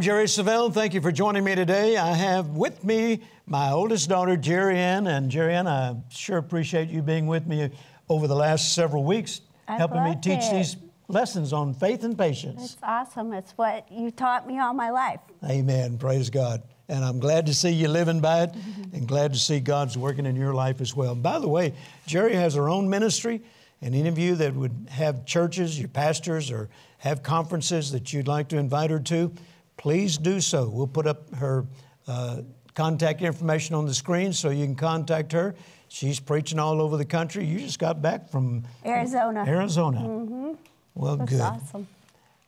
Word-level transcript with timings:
I'm 0.00 0.04
Jerry 0.04 0.24
Savelle. 0.24 0.72
Thank 0.72 0.94
you 0.94 1.02
for 1.02 1.12
joining 1.12 1.44
me 1.44 1.54
today. 1.54 1.98
I 1.98 2.14
have 2.14 2.56
with 2.56 2.82
me 2.84 3.20
my 3.46 3.70
oldest 3.70 4.08
daughter, 4.08 4.34
Jerry 4.34 4.78
Ann. 4.78 5.06
And 5.06 5.30
Jerry 5.30 5.54
Ann, 5.54 5.68
I 5.68 5.94
sure 6.08 6.38
appreciate 6.38 6.88
you 6.88 7.02
being 7.02 7.26
with 7.26 7.46
me 7.46 7.68
over 8.08 8.26
the 8.26 8.34
last 8.34 8.74
several 8.74 9.04
weeks, 9.04 9.42
I 9.68 9.76
helping 9.76 10.02
me 10.02 10.16
teach 10.18 10.44
it. 10.44 10.52
these 10.54 10.76
lessons 11.08 11.52
on 11.52 11.74
faith 11.74 12.02
and 12.02 12.16
patience. 12.16 12.64
It's 12.64 12.82
awesome. 12.82 13.34
It's 13.34 13.52
what 13.58 13.92
you 13.92 14.10
taught 14.10 14.46
me 14.46 14.58
all 14.58 14.72
my 14.72 14.88
life. 14.88 15.20
Amen. 15.44 15.98
Praise 15.98 16.30
God. 16.30 16.62
And 16.88 17.04
I'm 17.04 17.20
glad 17.20 17.44
to 17.44 17.54
see 17.54 17.68
you 17.68 17.88
living 17.88 18.20
by 18.20 18.44
it 18.44 18.54
and 18.94 19.06
glad 19.06 19.34
to 19.34 19.38
see 19.38 19.60
God's 19.60 19.98
working 19.98 20.24
in 20.24 20.34
your 20.34 20.54
life 20.54 20.80
as 20.80 20.96
well. 20.96 21.14
By 21.14 21.38
the 21.40 21.48
way, 21.48 21.74
Jerry 22.06 22.36
has 22.36 22.54
her 22.54 22.70
own 22.70 22.88
ministry, 22.88 23.42
and 23.82 23.94
any 23.94 24.08
of 24.08 24.18
you 24.18 24.34
that 24.36 24.54
would 24.54 24.88
have 24.88 25.26
churches, 25.26 25.78
your 25.78 25.88
pastors, 25.88 26.50
or 26.50 26.70
have 26.96 27.22
conferences 27.22 27.92
that 27.92 28.14
you'd 28.14 28.28
like 28.28 28.48
to 28.48 28.56
invite 28.56 28.88
her 28.88 29.00
to, 29.00 29.34
please 29.80 30.18
do 30.18 30.42
so. 30.42 30.68
We'll 30.68 30.86
put 30.86 31.06
up 31.06 31.34
her 31.36 31.64
uh, 32.06 32.42
contact 32.74 33.22
information 33.22 33.74
on 33.74 33.86
the 33.86 33.94
screen 33.94 34.34
so 34.34 34.50
you 34.50 34.66
can 34.66 34.76
contact 34.76 35.32
her. 35.32 35.54
She's 35.88 36.20
preaching 36.20 36.58
all 36.58 36.82
over 36.82 36.98
the 36.98 37.06
country. 37.06 37.46
You 37.46 37.58
just 37.58 37.78
got 37.78 38.02
back 38.02 38.28
from 38.28 38.64
Arizona. 38.84 39.42
Arizona. 39.46 40.00
Mm-hmm. 40.00 40.52
Well, 40.94 41.16
good. 41.16 41.28
That's 41.28 41.32
good. 41.32 41.40
awesome. 41.40 41.88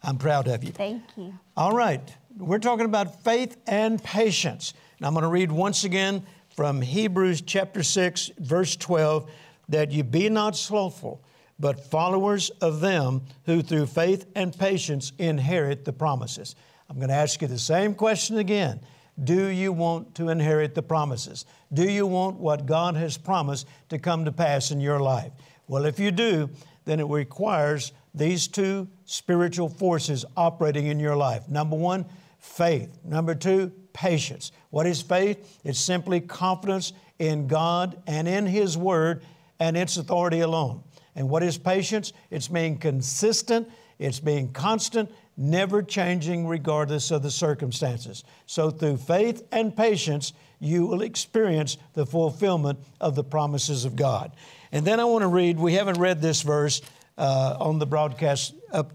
I'm 0.03 0.19
proud 0.19 0.47
of 0.47 0.63
you. 0.63 0.73
Thank 0.73 1.03
you. 1.17 1.33
All 1.57 1.75
right, 1.75 2.03
we're 2.37 2.59
talking 2.59 2.85
about 2.85 3.25
faith 3.25 3.57
and 3.67 4.03
patience. 4.03 4.75
And 4.99 5.07
I'm 5.07 5.15
going 5.15 5.23
to 5.23 5.29
read 5.29 5.51
once 5.51 5.85
again 5.85 6.27
from 6.55 6.83
Hebrews 6.83 7.41
chapter 7.41 7.83
6, 7.83 8.33
verse 8.39 8.77
12 8.77 9.31
that 9.71 9.91
you 9.91 10.05
be 10.05 10.29
not 10.29 10.55
slothful, 10.55 11.23
but 11.59 11.81
followers 11.81 12.51
of 12.61 12.81
them 12.81 13.23
who 13.47 13.63
through 13.63 13.87
faith 13.87 14.27
and 14.35 14.57
patience 14.57 15.13
inherit 15.19 15.87
the 15.87 15.95
promises. 15.95 16.57
I'm 16.89 16.97
going 16.97 17.09
to 17.09 17.15
ask 17.15 17.41
you 17.41 17.49
the 17.49 17.59
same 17.59 17.95
question 17.95 18.39
again. 18.39 18.81
Do 19.23 19.47
you 19.47 19.73
want 19.73 20.15
to 20.17 20.31
inherit 20.31 20.75
the 20.75 20.83
promises? 20.83 21.45
Do 21.73 21.89
you 21.89 22.07
want 22.07 22.37
what 22.37 22.67
God 22.67 22.97
has 22.97 23.19
promised 23.19 23.67
to 23.91 23.99
come 23.99 24.25
to 24.25 24.33
pass 24.33 24.71
in 24.71 24.81
your 24.81 25.01
life? 25.01 25.33
Well, 25.69 25.85
if 25.85 25.99
you 25.99 26.11
do, 26.11 26.51
then 26.85 27.01
it 27.01 27.07
requires 27.07 27.93
these 28.15 28.49
two 28.49 28.89
spiritual 29.05 29.69
forces 29.69 30.25
operating 30.37 30.87
in 30.87 30.99
your 30.99 31.17
life. 31.17 31.49
Number 31.49 31.77
one, 31.77 32.05
faith. 32.39 32.99
Number 33.05 33.35
two, 33.35 33.73
patience. 33.93 34.53
What 34.71 34.87
is 34.87 35.01
faith? 35.01 35.61
It's 35.65 35.79
simply 35.79 36.21
confidence 36.21 36.93
in 37.19 37.47
God 37.47 38.03
and 38.07 38.27
in 38.27 38.47
His 38.47 38.77
Word 38.77 39.23
and 39.61 39.77
its 39.77 39.97
authority 39.97 40.41
alone. 40.41 40.83
And 41.15 41.29
what 41.29 41.43
is 41.43 41.59
patience? 41.59 42.13
It's 42.31 42.49
being 42.49 42.79
consistent, 42.79 43.69
it's 43.99 44.21
being 44.21 44.53
constant, 44.53 45.11
never 45.37 45.83
changing 45.83 46.47
regardless 46.47 47.11
of 47.11 47.23
the 47.23 47.31
circumstances. 47.31 48.25
So, 48.47 48.71
through 48.71 48.99
faith 48.99 49.43
and 49.53 49.77
patience, 49.77 50.33
you 50.61 50.87
will 50.87 51.03
experience 51.03 51.77
the 51.95 52.07
fulfillment 52.07 52.79
of 53.01 53.15
the 53.15 53.25
promises 53.25 53.85
of 53.85 53.97
God. 53.97 54.33
And 54.71 54.87
then 54.87 55.01
I 55.01 55.05
want 55.05 55.23
to 55.23 55.29
read, 55.29 55.59
we 55.59 55.75
haven't 55.75 55.99
read 55.99 56.23
this 56.23 56.43
verse 56.43 56.81
uh, 57.19 57.57
on 57.59 57.79
the 57.79 57.87
broadcast 57.87 58.55
up 58.73 58.93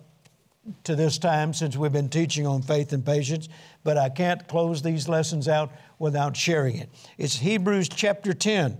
to 0.84 0.95
this 0.95 1.17
time 1.17 1.54
since 1.54 1.78
we've 1.78 1.92
been 1.92 2.09
teaching 2.09 2.48
on 2.48 2.61
faith 2.61 2.94
and 2.94 3.06
patience, 3.06 3.50
but 3.83 3.98
I 3.98 4.10
can't 4.10 4.48
close 4.48 4.82
these 4.82 5.08
lessons 5.08 5.48
out 5.48 5.71
without 6.00 6.36
sharing 6.36 6.77
it. 6.77 6.89
It's 7.17 7.38
Hebrews 7.38 7.89
chapter 7.89 8.33
10, 8.33 8.77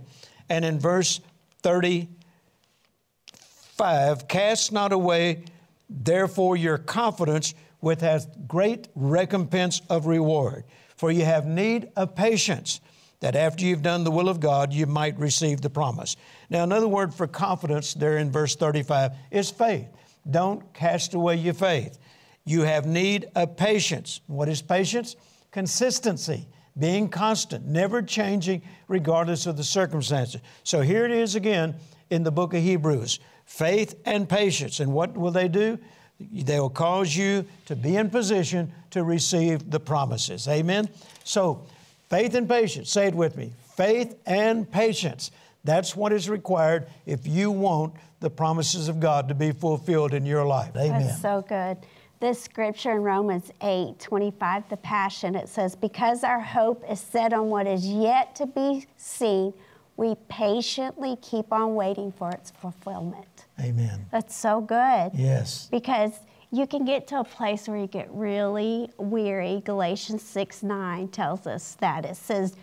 and 0.48 0.64
in 0.64 0.78
verse 0.78 1.20
35, 1.62 4.28
cast 4.28 4.72
not 4.72 4.92
away 4.92 5.44
therefore 5.88 6.56
your 6.56 6.78
confidence, 6.78 7.54
with 7.80 8.00
hath 8.00 8.28
great 8.46 8.88
recompense 8.94 9.80
of 9.88 10.06
reward. 10.06 10.64
For 10.96 11.12
you 11.12 11.24
have 11.24 11.46
need 11.46 11.90
of 11.96 12.16
patience, 12.16 12.80
that 13.20 13.36
after 13.36 13.64
you've 13.64 13.82
done 13.82 14.04
the 14.04 14.10
will 14.10 14.28
of 14.28 14.40
God, 14.40 14.72
you 14.72 14.86
might 14.86 15.18
receive 15.18 15.60
the 15.60 15.70
promise. 15.70 16.16
Now, 16.50 16.64
another 16.64 16.88
word 16.88 17.14
for 17.14 17.26
confidence 17.26 17.94
there 17.94 18.18
in 18.18 18.30
verse 18.32 18.56
35 18.56 19.12
is 19.30 19.50
faith. 19.50 19.88
Don't 20.28 20.72
cast 20.74 21.14
away 21.14 21.36
your 21.36 21.54
faith. 21.54 21.98
You 22.44 22.62
have 22.62 22.86
need 22.86 23.28
of 23.34 23.56
patience. 23.56 24.20
What 24.26 24.48
is 24.48 24.62
patience? 24.62 25.16
Consistency, 25.50 26.48
being 26.78 27.08
constant, 27.08 27.66
never 27.66 28.02
changing 28.02 28.62
regardless 28.86 29.46
of 29.46 29.56
the 29.56 29.64
circumstances. 29.64 30.40
So 30.64 30.80
here 30.80 31.04
it 31.04 31.10
is 31.10 31.34
again 31.34 31.74
in 32.10 32.22
the 32.22 32.30
book 32.30 32.54
of 32.54 32.62
Hebrews 32.62 33.20
faith 33.44 33.94
and 34.04 34.28
patience. 34.28 34.78
And 34.78 34.92
what 34.92 35.16
will 35.16 35.30
they 35.30 35.48
do? 35.48 35.78
They 36.20 36.60
will 36.60 36.68
cause 36.68 37.16
you 37.16 37.46
to 37.66 37.74
be 37.74 37.96
in 37.96 38.10
position 38.10 38.72
to 38.90 39.02
receive 39.02 39.70
the 39.70 39.80
promises. 39.80 40.46
Amen? 40.48 40.88
So, 41.24 41.66
faith 42.10 42.34
and 42.34 42.48
patience, 42.48 42.90
say 42.90 43.06
it 43.06 43.14
with 43.14 43.36
me 43.36 43.52
faith 43.76 44.16
and 44.26 44.70
patience. 44.70 45.30
That's 45.64 45.94
what 45.94 46.12
is 46.12 46.28
required 46.28 46.88
if 47.06 47.26
you 47.26 47.50
want 47.50 47.94
the 48.20 48.30
promises 48.30 48.88
of 48.88 49.00
God 49.00 49.28
to 49.28 49.34
be 49.34 49.52
fulfilled 49.52 50.12
in 50.12 50.26
your 50.26 50.44
life. 50.44 50.76
Amen. 50.76 51.06
That's 51.06 51.22
so 51.22 51.44
good. 51.48 51.78
This 52.20 52.42
scripture 52.42 52.90
in 52.92 53.02
Romans 53.04 53.52
8 53.62 54.00
25, 54.00 54.68
the 54.68 54.76
Passion, 54.78 55.36
it 55.36 55.48
says, 55.48 55.76
Because 55.76 56.24
our 56.24 56.40
hope 56.40 56.82
is 56.90 56.98
set 56.98 57.32
on 57.32 57.48
what 57.48 57.68
is 57.68 57.86
yet 57.86 58.34
to 58.36 58.46
be 58.46 58.86
seen, 58.96 59.54
we 59.96 60.16
patiently 60.28 61.16
keep 61.22 61.52
on 61.52 61.76
waiting 61.76 62.10
for 62.10 62.30
its 62.30 62.50
fulfillment. 62.50 63.46
Amen. 63.60 64.06
That's 64.10 64.34
so 64.34 64.60
good. 64.60 65.12
Yes. 65.14 65.68
Because 65.70 66.12
you 66.50 66.66
can 66.66 66.84
get 66.84 67.06
to 67.08 67.20
a 67.20 67.24
place 67.24 67.68
where 67.68 67.78
you 67.78 67.86
get 67.86 68.08
really 68.10 68.90
weary. 68.98 69.62
Galatians 69.64 70.22
6 70.24 70.64
9 70.64 71.08
tells 71.08 71.46
us 71.46 71.76
that. 71.78 72.04
It 72.04 72.16
says, 72.16 72.56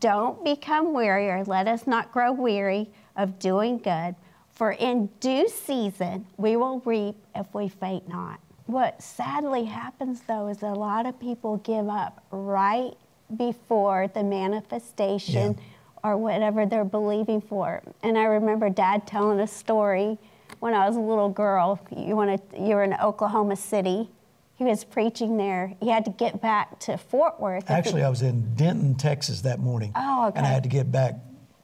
Don't 0.00 0.42
become 0.42 0.94
weary, 0.94 1.28
or 1.28 1.44
let 1.44 1.68
us 1.68 1.86
not 1.86 2.12
grow 2.12 2.32
weary 2.32 2.90
of 3.16 3.38
doing 3.38 3.76
good, 3.76 4.14
for 4.52 4.72
in 4.72 5.10
due 5.20 5.48
season 5.48 6.24
we 6.38 6.56
will 6.56 6.80
reap 6.86 7.16
if 7.34 7.52
we 7.52 7.68
faint 7.68 8.08
not. 8.08 8.40
What 8.72 9.02
sadly 9.02 9.64
happens 9.64 10.22
though 10.22 10.48
is 10.48 10.62
a 10.62 10.68
lot 10.68 11.04
of 11.04 11.20
people 11.20 11.58
give 11.58 11.90
up 11.90 12.24
right 12.30 12.94
before 13.36 14.08
the 14.08 14.24
manifestation 14.24 15.52
Yeah. 15.52 16.10
or 16.10 16.16
whatever 16.16 16.64
they're 16.64 16.82
believing 16.82 17.42
for. 17.42 17.82
And 18.02 18.16
I 18.16 18.24
remember 18.24 18.70
dad 18.70 19.06
telling 19.06 19.40
a 19.40 19.46
story 19.46 20.16
when 20.60 20.72
I 20.72 20.86
was 20.86 20.96
a 20.96 21.00
little 21.00 21.28
girl. 21.28 21.80
You 21.94 22.16
want 22.16 22.50
to, 22.50 22.58
you 22.58 22.74
were 22.76 22.82
in 22.82 22.94
Oklahoma 22.94 23.56
City. 23.56 24.08
He 24.56 24.64
was 24.64 24.84
preaching 24.84 25.36
there. 25.36 25.74
He 25.78 25.90
had 25.90 26.06
to 26.06 26.10
get 26.10 26.40
back 26.40 26.78
to 26.80 26.96
Fort 26.96 27.38
Worth. 27.38 27.70
Actually, 27.70 28.04
I 28.04 28.08
was 28.08 28.22
in 28.22 28.54
Denton, 28.54 28.94
Texas 28.94 29.42
that 29.42 29.60
morning. 29.60 29.92
Oh, 29.94 30.28
okay. 30.28 30.38
And 30.38 30.46
I 30.46 30.48
had 30.48 30.62
to 30.62 30.70
get 30.70 30.90
back. 30.90 31.16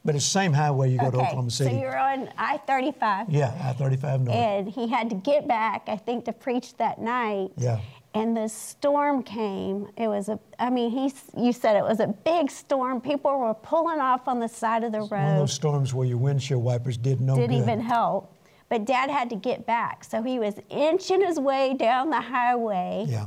But 0.09 0.15
it's 0.15 0.25
the 0.25 0.31
same 0.31 0.55
highway 0.55 0.91
you 0.91 0.97
go 0.97 1.11
to 1.11 1.19
Okay, 1.19 1.27
Oklahoma 1.27 1.51
City. 1.51 1.69
So 1.75 1.81
you're 1.83 1.99
on 1.99 2.31
I-35. 2.39 3.27
yeah, 3.29 3.53
I 3.63 3.75
35 3.75 4.23
North. 4.23 4.35
And 4.39 4.67
he 4.67 4.89
had 4.89 5.11
to 5.11 5.17
get 5.17 5.47
back, 5.47 5.83
I 5.87 5.97
think, 5.99 6.25
to 6.25 6.33
preach 6.33 6.75
that 6.79 6.99
night. 6.99 7.51
Yeah. 7.59 7.79
And 8.15 8.35
the 8.35 8.49
storm 8.49 9.23
came. 9.23 9.87
It 9.99 10.09
was 10.09 10.31
a, 10.31 10.41
I 10.59 10.71
mean, 10.71 10.91
he, 10.91 11.13
you 11.37 11.53
said 11.53 11.77
it 11.77 11.83
was 11.85 12.01
a 12.01 12.07
big 12.07 12.51
storm. 12.51 13.03
People 13.03 13.39
were 13.39 13.53
pulling 13.53 14.01
off 14.01 14.29
on 14.29 14.41
the 14.41 14.49
side 14.49 14.83
of 14.83 14.93
the 14.93 15.01
road. 15.01 15.11
One 15.11 15.33
of 15.33 15.39
those 15.41 15.53
storms 15.53 15.93
where 15.93 16.07
your 16.07 16.17
windshield 16.17 16.65
wipers 16.65 16.97
did 16.97 17.21
no 17.21 17.35
Didn't 17.35 17.51
good. 17.51 17.63
even 17.63 17.81
help. 17.81 18.33
But 18.71 18.87
dad 18.87 19.11
had 19.11 19.28
to 19.28 19.37
get 19.37 19.66
back. 19.66 20.04
So 20.04 20.22
he 20.22 20.39
was 20.39 20.54
inching 20.71 21.21
his 21.22 21.39
way 21.39 21.75
down 21.75 22.09
the 22.09 22.22
highway. 22.22 23.04
Yeah. 23.07 23.27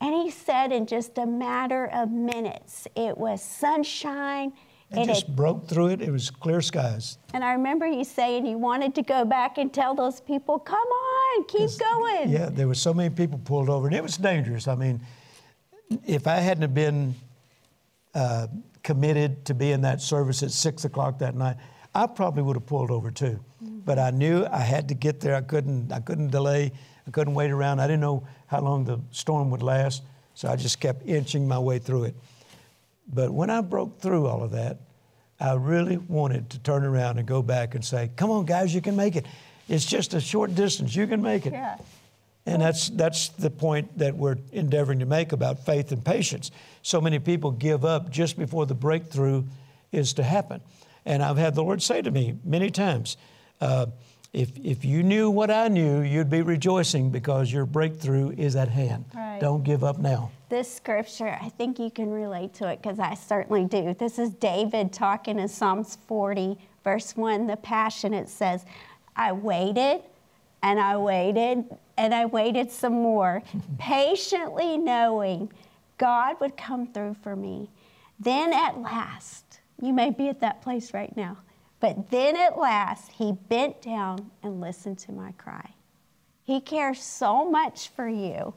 And 0.00 0.14
he 0.14 0.30
said 0.30 0.72
in 0.72 0.86
just 0.86 1.18
a 1.18 1.26
matter 1.26 1.84
of 1.84 2.10
minutes, 2.10 2.88
it 2.96 3.18
was 3.18 3.42
sunshine. 3.42 4.54
It 4.98 5.02
It 5.02 5.06
just 5.06 5.26
had 5.26 5.36
broke 5.36 5.68
through 5.68 5.88
it. 5.88 6.02
It 6.02 6.10
was 6.10 6.30
clear 6.30 6.60
skies. 6.60 7.18
And 7.32 7.44
I 7.44 7.52
remember 7.52 7.86
you 7.86 8.04
saying 8.04 8.46
you 8.46 8.58
wanted 8.58 8.94
to 8.94 9.02
go 9.02 9.24
back 9.24 9.58
and 9.58 9.72
tell 9.72 9.94
those 9.94 10.20
people, 10.20 10.58
come 10.58 10.76
on, 10.76 11.44
keep 11.44 11.70
going. 11.78 12.30
Yeah, 12.30 12.48
there 12.50 12.68
were 12.68 12.74
so 12.74 12.94
many 12.94 13.10
people 13.10 13.38
pulled 13.38 13.68
over, 13.68 13.86
and 13.86 13.96
it 13.96 14.02
was 14.02 14.16
dangerous. 14.16 14.68
I 14.68 14.74
mean, 14.74 15.00
if 16.06 16.26
I 16.26 16.36
hadn't 16.36 16.62
have 16.62 16.74
been 16.74 17.14
uh, 18.14 18.46
committed 18.82 19.44
to 19.46 19.54
be 19.54 19.72
in 19.72 19.80
that 19.82 20.00
service 20.00 20.42
at 20.42 20.50
six 20.50 20.84
o'clock 20.84 21.18
that 21.18 21.34
night, 21.34 21.56
I 21.94 22.06
probably 22.06 22.42
would 22.42 22.56
have 22.56 22.66
pulled 22.66 22.90
over 22.90 23.10
too. 23.10 23.38
But 23.60 23.98
I 23.98 24.10
knew 24.10 24.46
I 24.50 24.60
had 24.60 24.88
to 24.88 24.94
get 24.94 25.20
there. 25.20 25.34
I 25.34 25.42
couldn't. 25.42 25.92
I 25.92 26.00
couldn't 26.00 26.30
delay. 26.30 26.72
I 27.06 27.10
couldn't 27.10 27.34
wait 27.34 27.50
around. 27.50 27.80
I 27.80 27.86
didn't 27.86 28.00
know 28.00 28.26
how 28.46 28.60
long 28.60 28.84
the 28.84 28.98
storm 29.10 29.50
would 29.50 29.62
last, 29.62 30.02
so 30.34 30.48
I 30.48 30.56
just 30.56 30.80
kept 30.80 31.06
inching 31.06 31.46
my 31.46 31.58
way 31.58 31.78
through 31.78 32.04
it. 32.04 32.16
But 33.06 33.32
when 33.32 33.50
I 33.50 33.60
broke 33.60 34.00
through 34.00 34.26
all 34.26 34.42
of 34.42 34.52
that, 34.52 34.80
I 35.40 35.54
really 35.54 35.96
wanted 35.96 36.50
to 36.50 36.58
turn 36.58 36.84
around 36.84 37.18
and 37.18 37.26
go 37.26 37.42
back 37.42 37.74
and 37.74 37.84
say, 37.84 38.10
"Come 38.16 38.30
on, 38.30 38.46
guys, 38.46 38.74
you 38.74 38.80
can 38.80 38.96
make 38.96 39.16
it. 39.16 39.26
It's 39.68 39.84
just 39.84 40.14
a 40.14 40.20
short 40.20 40.54
distance. 40.54 40.94
You 40.94 41.06
can 41.06 41.22
make 41.22 41.46
it." 41.46 41.52
Yeah. 41.52 41.76
And 42.46 42.60
that's, 42.60 42.90
that's 42.90 43.28
the 43.30 43.50
point 43.50 43.98
that 43.98 44.16
we're 44.16 44.36
endeavoring 44.52 44.98
to 44.98 45.06
make 45.06 45.32
about 45.32 45.64
faith 45.64 45.92
and 45.92 46.04
patience. 46.04 46.50
So 46.82 47.00
many 47.00 47.18
people 47.18 47.50
give 47.50 47.84
up 47.84 48.10
just 48.10 48.38
before 48.38 48.66
the 48.66 48.74
breakthrough 48.74 49.44
is 49.92 50.12
to 50.14 50.22
happen. 50.22 50.60
And 51.06 51.22
I've 51.22 51.38
had 51.38 51.54
the 51.54 51.62
Lord 51.62 51.82
say 51.82 52.02
to 52.02 52.10
me 52.10 52.38
many 52.44 52.70
times, 52.70 53.16
uh, 53.60 53.86
If, 54.34 54.50
if 54.64 54.84
you 54.84 55.04
knew 55.04 55.30
what 55.30 55.48
I 55.48 55.68
knew, 55.68 56.02
you'd 56.02 56.28
be 56.28 56.42
rejoicing 56.42 57.10
because 57.10 57.52
your 57.52 57.66
breakthrough 57.66 58.30
is 58.30 58.56
at 58.56 58.68
hand. 58.68 59.04
Right. 59.14 59.38
Don't 59.40 59.62
give 59.62 59.84
up 59.84 59.98
now. 59.98 60.32
This 60.48 60.72
scripture, 60.74 61.38
I 61.40 61.50
think 61.50 61.78
you 61.78 61.88
can 61.88 62.10
relate 62.10 62.52
to 62.54 62.68
it 62.68 62.82
because 62.82 62.98
I 62.98 63.14
certainly 63.14 63.64
do. 63.64 63.94
This 63.94 64.18
is 64.18 64.30
David 64.30 64.92
talking 64.92 65.38
in 65.38 65.46
Psalms 65.46 65.98
40, 66.08 66.58
verse 66.82 67.16
1, 67.16 67.46
the 67.46 67.56
Passion. 67.56 68.12
It 68.12 68.28
says, 68.28 68.64
I 69.14 69.30
waited 69.30 70.02
and 70.64 70.80
I 70.80 70.96
waited 70.96 71.64
and 71.96 72.12
I 72.12 72.26
waited 72.26 72.72
some 72.72 72.94
more, 72.94 73.40
patiently 73.78 74.76
knowing 74.78 75.48
God 75.96 76.40
would 76.40 76.56
come 76.56 76.88
through 76.88 77.14
for 77.22 77.36
me. 77.36 77.70
Then 78.18 78.52
at 78.52 78.80
last, 78.80 79.60
you 79.80 79.92
may 79.92 80.10
be 80.10 80.28
at 80.28 80.40
that 80.40 80.60
place 80.60 80.92
right 80.92 81.16
now, 81.16 81.36
but 81.84 82.10
then 82.10 82.34
at 82.34 82.58
last, 82.58 83.12
he 83.12 83.32
bent 83.50 83.82
down 83.82 84.30
and 84.42 84.58
listened 84.58 84.98
to 85.00 85.12
my 85.12 85.32
cry. 85.32 85.74
He 86.42 86.58
cares 86.58 87.02
so 87.02 87.50
much 87.50 87.90
for 87.90 88.08
you 88.08 88.54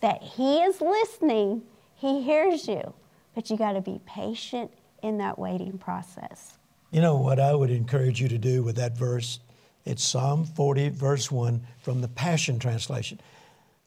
that 0.00 0.22
he 0.22 0.58
is 0.58 0.80
listening, 0.80 1.62
he 1.96 2.22
hears 2.22 2.68
you, 2.68 2.94
but 3.34 3.50
you 3.50 3.56
got 3.56 3.72
to 3.72 3.80
be 3.80 4.00
patient 4.06 4.70
in 5.02 5.18
that 5.18 5.36
waiting 5.36 5.78
process. 5.78 6.58
You 6.92 7.00
know 7.00 7.16
what 7.16 7.40
I 7.40 7.56
would 7.56 7.72
encourage 7.72 8.20
you 8.20 8.28
to 8.28 8.38
do 8.38 8.62
with 8.62 8.76
that 8.76 8.96
verse? 8.96 9.40
It's 9.84 10.04
Psalm 10.04 10.44
40, 10.44 10.90
verse 10.90 11.28
1 11.28 11.66
from 11.80 12.00
the 12.02 12.08
Passion 12.08 12.60
Translation. 12.60 13.20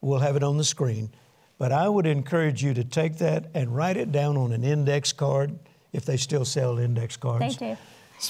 We'll 0.02 0.20
have 0.20 0.36
it 0.36 0.44
on 0.44 0.58
the 0.58 0.66
screen. 0.66 1.10
But 1.58 1.72
I 1.72 1.88
would 1.88 2.06
encourage 2.06 2.62
you 2.62 2.74
to 2.74 2.84
take 2.84 3.20
that 3.20 3.50
and 3.54 3.74
write 3.74 3.96
it 3.96 4.12
down 4.12 4.36
on 4.36 4.52
an 4.52 4.66
index 4.66 5.14
card, 5.14 5.58
if 5.94 6.04
they 6.04 6.18
still 6.18 6.44
sell 6.44 6.80
index 6.80 7.16
cards. 7.16 7.56
They 7.56 7.76
do. 7.76 7.78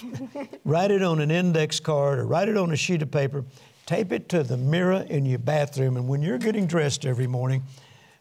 write 0.65 0.91
it 0.91 1.03
on 1.03 1.19
an 1.19 1.31
index 1.31 1.79
card 1.79 2.19
or 2.19 2.25
write 2.25 2.49
it 2.49 2.57
on 2.57 2.71
a 2.71 2.75
sheet 2.75 3.01
of 3.01 3.11
paper. 3.11 3.43
Tape 3.85 4.11
it 4.11 4.29
to 4.29 4.43
the 4.43 4.57
mirror 4.57 5.05
in 5.09 5.25
your 5.25 5.39
bathroom, 5.39 5.97
and 5.97 6.07
when 6.07 6.21
you're 6.21 6.37
getting 6.37 6.65
dressed 6.65 7.05
every 7.05 7.27
morning, 7.27 7.63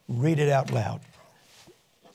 read 0.09 0.39
it 0.39 0.49
out 0.49 0.73
loud. 0.73 1.01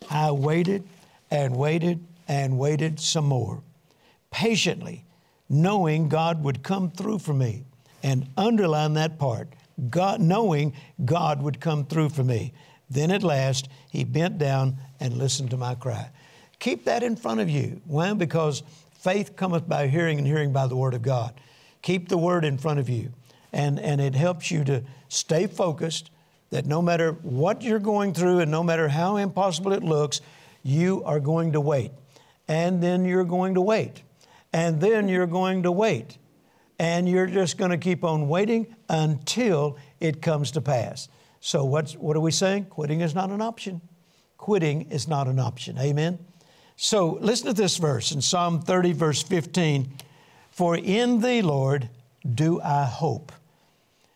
I 0.10 0.32
waited 0.32 0.84
and 1.32 1.56
waited 1.56 2.06
and 2.28 2.60
waited 2.60 3.00
some 3.00 3.26
more, 3.26 3.62
patiently, 4.32 5.06
knowing 5.50 6.10
God 6.10 6.44
would 6.44 6.62
come 6.62 6.92
through 6.92 7.20
for 7.20 7.34
me. 7.34 7.64
And 8.04 8.28
underline 8.38 8.94
that 8.94 9.18
part 9.18 9.50
God, 9.90 10.20
knowing 10.20 10.74
God 11.06 11.42
would 11.42 11.60
come 11.60 11.86
through 11.86 12.10
for 12.10 12.24
me. 12.24 12.54
Then 12.90 13.12
at 13.12 13.24
last, 13.24 13.70
he 13.90 14.04
bent 14.04 14.38
down 14.38 14.78
and 15.00 15.18
listened 15.18 15.52
to 15.52 15.58
my 15.58 15.76
cry. 15.76 16.10
Keep 16.60 16.86
that 16.86 17.04
in 17.04 17.16
front 17.16 17.40
of 17.40 17.50
you. 17.50 17.82
Why? 17.86 18.14
Because 18.14 18.64
faith 19.00 19.36
cometh 19.36 19.68
by 19.68 19.88
hearing, 19.88 20.18
and 20.18 20.28
hearing 20.28 20.52
by 20.52 20.68
the 20.68 20.76
word 20.76 20.94
of 20.94 21.02
God. 21.02 21.40
Keep 21.82 22.10
the 22.10 22.18
word 22.18 22.44
in 22.44 22.58
front 22.58 22.80
of 22.80 22.90
you, 22.90 23.14
and, 23.54 23.80
and 23.80 24.02
it 24.02 24.16
helps 24.16 24.52
you 24.52 24.64
to 24.66 24.84
stay 25.10 25.48
focused 25.48 26.10
that 26.50 26.66
no 26.66 26.82
matter 26.82 27.14
what 27.22 27.62
you're 27.62 27.80
going 27.80 28.14
through 28.14 28.40
and 28.40 28.50
no 28.50 28.64
matter 28.64 28.88
how 28.88 29.18
impossible 29.18 29.74
it 29.74 29.84
looks, 29.84 30.22
you 30.64 31.04
are 31.04 31.20
going 31.20 31.52
to 31.54 31.62
wait. 31.62 31.92
And 32.48 32.82
then 32.82 33.06
you're 33.06 33.26
going 33.26 33.56
to 33.56 33.62
wait. 33.62 34.04
And 34.54 34.80
then 34.80 35.10
you're 35.10 35.28
going 35.28 35.64
to 35.64 35.72
wait. 35.72 36.18
And 36.80 37.10
you're 37.10 37.28
just 37.28 37.58
going 37.58 37.72
to 37.72 37.78
keep 37.78 38.04
on 38.04 38.30
waiting 38.30 38.76
until 38.88 39.78
it 40.00 40.22
comes 40.22 40.52
to 40.52 40.62
pass. 40.62 41.10
So, 41.40 41.66
what's, 41.66 41.94
what 41.94 42.16
are 42.16 42.22
we 42.22 42.32
saying? 42.32 42.66
Quitting 42.66 43.02
is 43.02 43.14
not 43.14 43.30
an 43.30 43.42
option. 43.42 43.82
Quitting 44.38 44.84
is 44.92 45.08
not 45.08 45.28
an 45.28 45.40
option. 45.40 45.78
Amen? 45.78 46.20
So, 46.80 47.18
listen 47.22 47.48
to 47.48 47.54
this 47.54 47.78
verse 47.78 48.12
in 48.12 48.22
Psalm 48.22 48.62
30, 48.62 48.94
verse 48.94 49.24
15 49.24 49.92
For 50.52 50.78
in 50.78 51.20
thee, 51.22 51.42
Lord, 51.42 51.90
do 52.36 52.62
I 52.62 52.86
hope. 52.86 53.32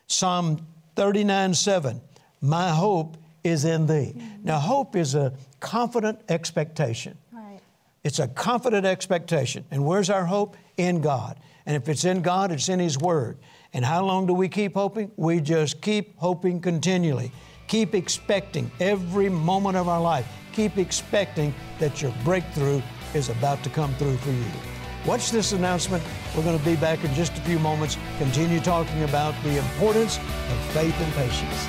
Psalm 0.05 0.65
39, 0.95 1.55
7 1.55 1.99
My 2.39 2.69
hope 2.69 3.17
is 3.43 3.65
in 3.65 3.87
thee. 3.87 4.13
Mm-hmm. 4.15 4.43
Now, 4.43 4.59
hope 4.59 4.95
is 4.95 5.15
a 5.15 5.33
confident 5.59 6.19
expectation. 6.29 7.17
Right. 7.31 7.59
It's 8.03 8.19
a 8.19 8.27
confident 8.27 8.85
expectation. 8.85 9.65
And 9.71 9.83
where's 9.83 10.11
our 10.11 10.25
hope? 10.25 10.55
In 10.77 11.01
God. 11.01 11.39
And 11.65 11.75
if 11.75 11.89
it's 11.89 12.05
in 12.05 12.21
God, 12.21 12.51
it's 12.51 12.69
in 12.69 12.77
His 12.77 12.99
Word. 12.99 13.39
And 13.73 13.83
how 13.83 14.05
long 14.05 14.27
do 14.27 14.33
we 14.33 14.47
keep 14.49 14.75
hoping? 14.75 15.11
We 15.15 15.41
just 15.41 15.81
keep 15.81 16.15
hoping 16.17 16.61
continually. 16.61 17.31
Keep 17.71 17.95
expecting 17.95 18.69
every 18.81 19.29
moment 19.29 19.77
of 19.77 19.87
our 19.87 20.01
life. 20.01 20.27
Keep 20.51 20.77
expecting 20.77 21.55
that 21.79 22.01
your 22.01 22.13
breakthrough 22.25 22.81
is 23.13 23.29
about 23.29 23.63
to 23.63 23.69
come 23.69 23.93
through 23.93 24.17
for 24.17 24.31
you. 24.31 24.43
Watch 25.05 25.31
this 25.31 25.53
announcement. 25.53 26.03
We're 26.35 26.43
going 26.43 26.59
to 26.59 26.65
be 26.65 26.75
back 26.75 27.01
in 27.05 27.13
just 27.13 27.31
a 27.37 27.41
few 27.43 27.59
moments, 27.59 27.97
continue 28.17 28.59
talking 28.59 29.03
about 29.03 29.41
the 29.43 29.57
importance 29.57 30.17
of 30.17 30.57
faith 30.73 30.93
and 30.99 31.13
patience. 31.13 31.65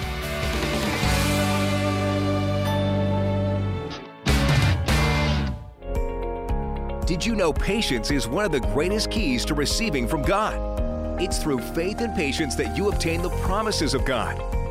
Did 7.06 7.24
you 7.24 7.36
know 7.36 7.52
patience 7.52 8.10
is 8.10 8.26
one 8.26 8.44
of 8.44 8.50
the 8.50 8.58
greatest 8.58 9.08
keys 9.12 9.44
to 9.44 9.54
receiving 9.54 10.08
from 10.08 10.22
God? 10.22 11.20
It's 11.22 11.38
through 11.38 11.60
faith 11.60 12.00
and 12.00 12.12
patience 12.16 12.56
that 12.56 12.76
you 12.76 12.88
obtain 12.88 13.22
the 13.22 13.30
promises 13.46 13.94
of 13.94 14.04
God. 14.04 14.61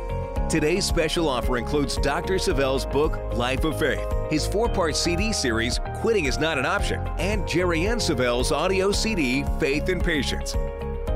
Today's 0.52 0.84
special 0.84 1.30
offer 1.30 1.56
includes 1.56 1.96
Dr. 1.96 2.38
Savelle's 2.38 2.84
book, 2.84 3.18
Life 3.32 3.64
of 3.64 3.78
Faith, 3.78 4.06
his 4.28 4.46
four 4.46 4.68
part 4.68 4.94
CD 4.94 5.32
series, 5.32 5.80
Quitting 6.02 6.26
is 6.26 6.36
Not 6.36 6.58
an 6.58 6.66
Option, 6.66 7.00
and 7.18 7.48
Jerry 7.48 7.86
Ann 7.86 7.98
Savelle's 7.98 8.52
audio 8.52 8.92
CD, 8.92 9.46
Faith 9.58 9.88
and 9.88 10.04
Patience. 10.04 10.54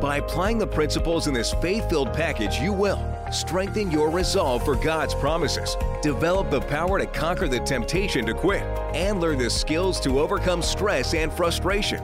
By 0.01 0.17
applying 0.17 0.57
the 0.57 0.67
principles 0.67 1.27
in 1.27 1.35
this 1.35 1.53
faith 1.53 1.87
filled 1.91 2.15
package, 2.15 2.61
you 2.61 2.73
will 2.73 2.99
strengthen 3.31 3.91
your 3.91 4.09
resolve 4.09 4.65
for 4.65 4.75
God's 4.75 5.15
promises, 5.15 5.77
develop 6.01 6.49
the 6.51 6.63
power 6.63 6.99
to 6.99 7.05
conquer 7.05 7.47
the 7.47 7.61
temptation 7.61 8.25
to 8.25 8.33
quit, 8.33 8.63
and 8.95 9.21
learn 9.21 9.37
the 9.37 9.51
skills 9.51 10.01
to 10.01 10.19
overcome 10.19 10.63
stress 10.63 11.13
and 11.13 11.31
frustration 11.31 12.03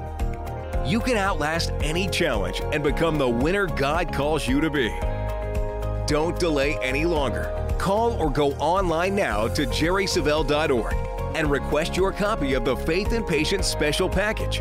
you 0.85 0.99
can 0.99 1.17
outlast 1.17 1.73
any 1.83 2.09
challenge 2.09 2.61
and 2.73 2.83
become 2.83 3.17
the 3.17 3.29
winner 3.29 3.67
God 3.67 4.13
calls 4.13 4.49
you 4.49 4.61
to 4.61 4.69
be. 4.69 4.89
Don't 6.13 6.39
delay 6.39 6.77
any 6.83 7.07
longer. 7.07 7.51
Call 7.79 8.13
or 8.21 8.29
go 8.29 8.53
online 8.57 9.15
now 9.15 9.49
to 9.49 9.65
jerrysavelle.org 9.65 10.95
and 11.35 11.51
request 11.51 11.97
your 11.97 12.13
copy 12.13 12.53
of 12.53 12.67
the 12.67 12.77
Faith 12.77 13.13
and 13.13 13.27
Patience 13.27 13.67
Special 13.67 14.11
Package. 14.11 14.59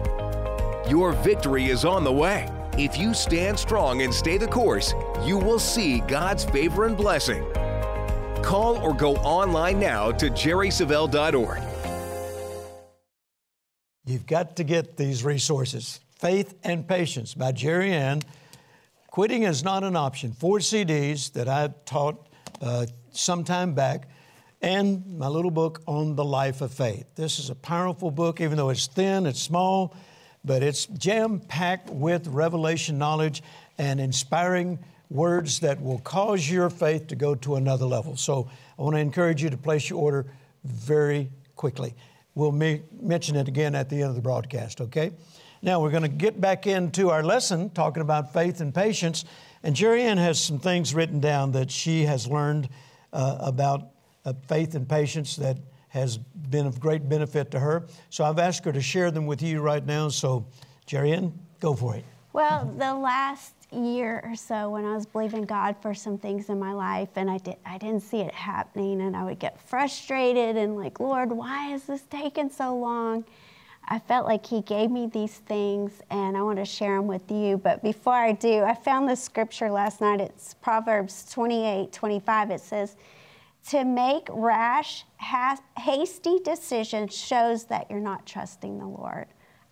Your 0.89 1.11
victory 1.11 1.65
is 1.65 1.83
on 1.83 2.05
the 2.05 2.11
way. 2.13 2.47
If 2.77 2.97
you 2.97 3.13
stand 3.13 3.59
strong 3.59 4.01
and 4.01 4.13
stay 4.13 4.37
the 4.37 4.47
course, 4.47 4.93
you 5.25 5.37
will 5.37 5.59
see 5.59 5.99
God's 5.99 6.45
favor 6.45 6.85
and 6.85 6.95
blessing. 6.95 7.43
Call 8.41 8.77
or 8.77 8.93
go 8.93 9.17
online 9.17 9.77
now 9.77 10.09
to 10.09 10.29
jerrysavelle.org. 10.29 11.61
You've 14.05 14.25
got 14.25 14.55
to 14.55 14.63
get 14.63 14.95
these 14.95 15.25
resources. 15.25 15.99
Faith 16.17 16.55
and 16.63 16.87
Patience 16.87 17.33
by 17.33 17.51
Jerry 17.51 17.91
Ann. 17.91 18.21
Quitting 19.11 19.43
is 19.43 19.61
not 19.61 19.83
an 19.83 19.97
option. 19.97 20.31
Four 20.31 20.59
CDs 20.59 21.33
that 21.33 21.49
I 21.49 21.67
taught 21.83 22.29
uh, 22.61 22.85
some 23.11 23.43
time 23.43 23.73
back, 23.73 24.07
and 24.61 25.17
my 25.17 25.27
little 25.27 25.51
book 25.51 25.81
on 25.85 26.15
the 26.15 26.23
life 26.23 26.61
of 26.61 26.73
faith. 26.73 27.03
This 27.15 27.37
is 27.37 27.49
a 27.49 27.55
powerful 27.55 28.09
book, 28.09 28.39
even 28.39 28.55
though 28.55 28.69
it's 28.69 28.87
thin, 28.87 29.25
it's 29.25 29.41
small, 29.41 29.97
but 30.45 30.63
it's 30.63 30.85
jam 30.85 31.41
packed 31.41 31.89
with 31.89 32.25
revelation 32.27 32.97
knowledge 32.97 33.43
and 33.77 33.99
inspiring 33.99 34.79
words 35.09 35.59
that 35.59 35.81
will 35.81 35.99
cause 35.99 36.49
your 36.49 36.69
faith 36.69 37.07
to 37.07 37.17
go 37.17 37.35
to 37.35 37.55
another 37.55 37.85
level. 37.85 38.15
So 38.15 38.49
I 38.79 38.81
want 38.81 38.95
to 38.95 39.01
encourage 39.01 39.43
you 39.43 39.49
to 39.49 39.57
place 39.57 39.89
your 39.89 39.99
order 39.99 40.25
very 40.63 41.29
quickly. 41.57 41.95
We'll 42.33 42.53
mention 42.53 43.35
it 43.35 43.49
again 43.49 43.75
at 43.75 43.89
the 43.89 43.97
end 43.97 44.05
of 44.05 44.15
the 44.15 44.21
broadcast, 44.21 44.79
okay? 44.79 45.11
Now 45.63 45.79
we're 45.79 45.91
going 45.91 46.01
to 46.01 46.09
get 46.09 46.41
back 46.41 46.65
into 46.65 47.11
our 47.11 47.21
lesson 47.21 47.69
talking 47.69 48.01
about 48.01 48.33
faith 48.33 48.61
and 48.61 48.73
patience. 48.73 49.25
And 49.61 49.75
Jerry 49.75 50.01
Ann 50.01 50.17
has 50.17 50.43
some 50.43 50.57
things 50.57 50.95
written 50.95 51.19
down 51.19 51.51
that 51.51 51.69
she 51.69 52.03
has 52.05 52.25
learned 52.25 52.67
uh, 53.13 53.37
about 53.39 53.89
uh, 54.25 54.33
faith 54.47 54.73
and 54.73 54.89
patience 54.89 55.35
that 55.35 55.57
has 55.89 56.17
been 56.17 56.65
of 56.65 56.79
great 56.79 57.07
benefit 57.07 57.51
to 57.51 57.59
her. 57.59 57.85
So 58.09 58.23
I've 58.23 58.39
asked 58.39 58.65
her 58.65 58.71
to 58.71 58.81
share 58.81 59.11
them 59.11 59.27
with 59.27 59.41
you 59.43 59.61
right 59.61 59.85
now. 59.85 60.09
So, 60.09 60.47
Jerry 60.87 61.13
Ann, 61.13 61.37
go 61.59 61.75
for 61.75 61.95
it. 61.95 62.05
Well, 62.33 62.65
the 62.77 62.95
last 62.95 63.53
year 63.71 64.21
or 64.23 64.35
so 64.35 64.69
when 64.69 64.83
I 64.83 64.95
was 64.95 65.05
believing 65.05 65.43
God 65.43 65.75
for 65.81 65.93
some 65.93 66.17
things 66.17 66.49
in 66.49 66.59
my 66.59 66.73
life 66.73 67.09
and 67.15 67.29
I, 67.29 67.37
did, 67.37 67.57
I 67.65 67.77
didn't 67.77 68.01
see 68.01 68.21
it 68.21 68.33
happening 68.33 69.01
and 69.01 69.15
I 69.15 69.25
would 69.25 69.37
get 69.37 69.61
frustrated 69.61 70.57
and 70.57 70.75
like, 70.75 70.99
Lord, 70.99 71.31
why 71.31 71.73
is 71.73 71.83
this 71.83 72.01
taking 72.09 72.49
so 72.49 72.75
long? 72.75 73.25
I 73.87 73.99
felt 73.99 74.25
like 74.27 74.45
He 74.45 74.61
gave 74.61 74.91
me 74.91 75.07
these 75.07 75.35
things 75.39 76.01
and 76.09 76.37
I 76.37 76.41
want 76.43 76.59
to 76.59 76.65
share 76.65 76.97
them 76.97 77.07
with 77.07 77.29
you. 77.31 77.57
But 77.57 77.83
before 77.83 78.13
I 78.15 78.31
do, 78.33 78.63
I 78.63 78.73
found 78.75 79.09
this 79.09 79.23
scripture 79.23 79.69
last 79.69 80.01
night. 80.01 80.21
It's 80.21 80.53
Proverbs 80.55 81.29
28 81.31 81.91
25. 81.91 82.51
It 82.51 82.61
says, 82.61 82.95
To 83.69 83.83
make 83.85 84.27
rash, 84.31 85.05
hasty 85.77 86.39
decisions 86.39 87.15
shows 87.15 87.65
that 87.65 87.87
you're 87.89 87.99
not 87.99 88.25
trusting 88.25 88.79
the 88.79 88.87
Lord. 88.87 89.27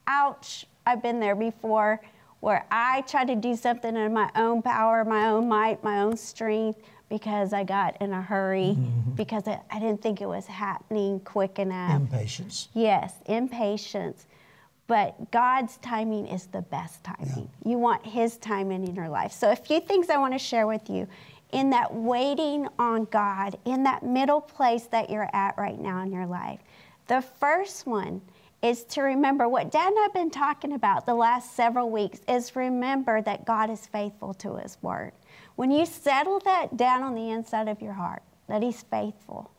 Ouch, 0.07 0.65
I've 0.85 1.01
been 1.03 1.19
there 1.19 1.35
before. 1.35 2.01
where 2.41 2.65
I 2.71 3.01
tried 3.01 3.27
to 3.27 3.35
do 3.35 3.55
something 3.55 3.95
in 3.95 4.13
my 4.13 4.29
own 4.35 4.61
power, 4.61 5.03
my 5.05 5.27
own 5.27 5.49
might, 5.49 5.83
my 5.83 5.99
own 6.01 6.17
strength 6.17 6.79
because 7.09 7.53
I 7.53 7.63
got 7.63 7.99
in 8.01 8.13
a 8.13 8.21
hurry, 8.21 8.75
mm-hmm. 8.77 9.11
because 9.11 9.47
I, 9.47 9.59
I, 9.71 9.79
didn't 9.79 10.01
think 10.01 10.21
it 10.21 10.27
was 10.27 10.45
happening 10.45 11.19
quick 11.21 11.57
enough. 11.57 11.95
Impatience. 11.95 12.69
Yes, 12.73 13.13
impatience. 13.25 14.27
But 14.87 15.31
God's 15.31 15.77
timing 15.77 16.27
is 16.27 16.47
the 16.47 16.61
best 16.61 17.03
timing. 17.03 17.49
Yeah. 17.63 17.71
You 17.71 17.77
want 17.77 18.05
His 18.05 18.37
timing 18.37 18.87
in 18.87 18.95
your 18.95 19.09
life. 19.09 19.31
So, 19.31 19.51
a 19.51 19.55
few 19.55 19.79
things 19.79 20.09
I 20.09 20.17
want 20.17 20.33
to 20.33 20.39
share 20.39 20.67
with 20.67 20.89
you 20.89 21.07
in 21.51 21.71
that 21.71 21.93
waiting 21.93 22.67
on 22.77 23.05
God, 23.05 23.57
in 23.65 23.83
that 23.83 24.03
middle 24.03 24.41
place 24.41 24.85
that 24.85 25.09
you're 25.09 25.29
at 25.33 25.57
right 25.57 25.79
now 25.79 26.01
in 26.03 26.11
your 26.11 26.27
life. 26.27 26.59
The 27.07 27.21
first 27.21 27.87
one 27.87 28.21
is 28.61 28.83
to 28.83 29.01
remember 29.01 29.47
what 29.47 29.71
Dad 29.71 29.87
and 29.87 29.99
I 29.99 30.03
have 30.03 30.13
been 30.13 30.31
talking 30.31 30.73
about 30.73 31.05
the 31.05 31.13
last 31.13 31.55
several 31.55 31.89
weeks 31.89 32.19
is 32.27 32.55
remember 32.55 33.21
that 33.21 33.45
God 33.45 33.69
is 33.69 33.85
faithful 33.87 34.33
to 34.35 34.57
His 34.57 34.77
word. 34.81 35.13
When 35.55 35.71
you 35.71 35.85
settle 35.85 36.39
that 36.41 36.75
down 36.75 37.03
on 37.03 37.15
the 37.15 37.29
inside 37.29 37.67
of 37.67 37.81
your 37.81 37.93
heart, 37.93 38.23
that 38.47 38.61
He's 38.61 38.83
faithful, 38.83 39.51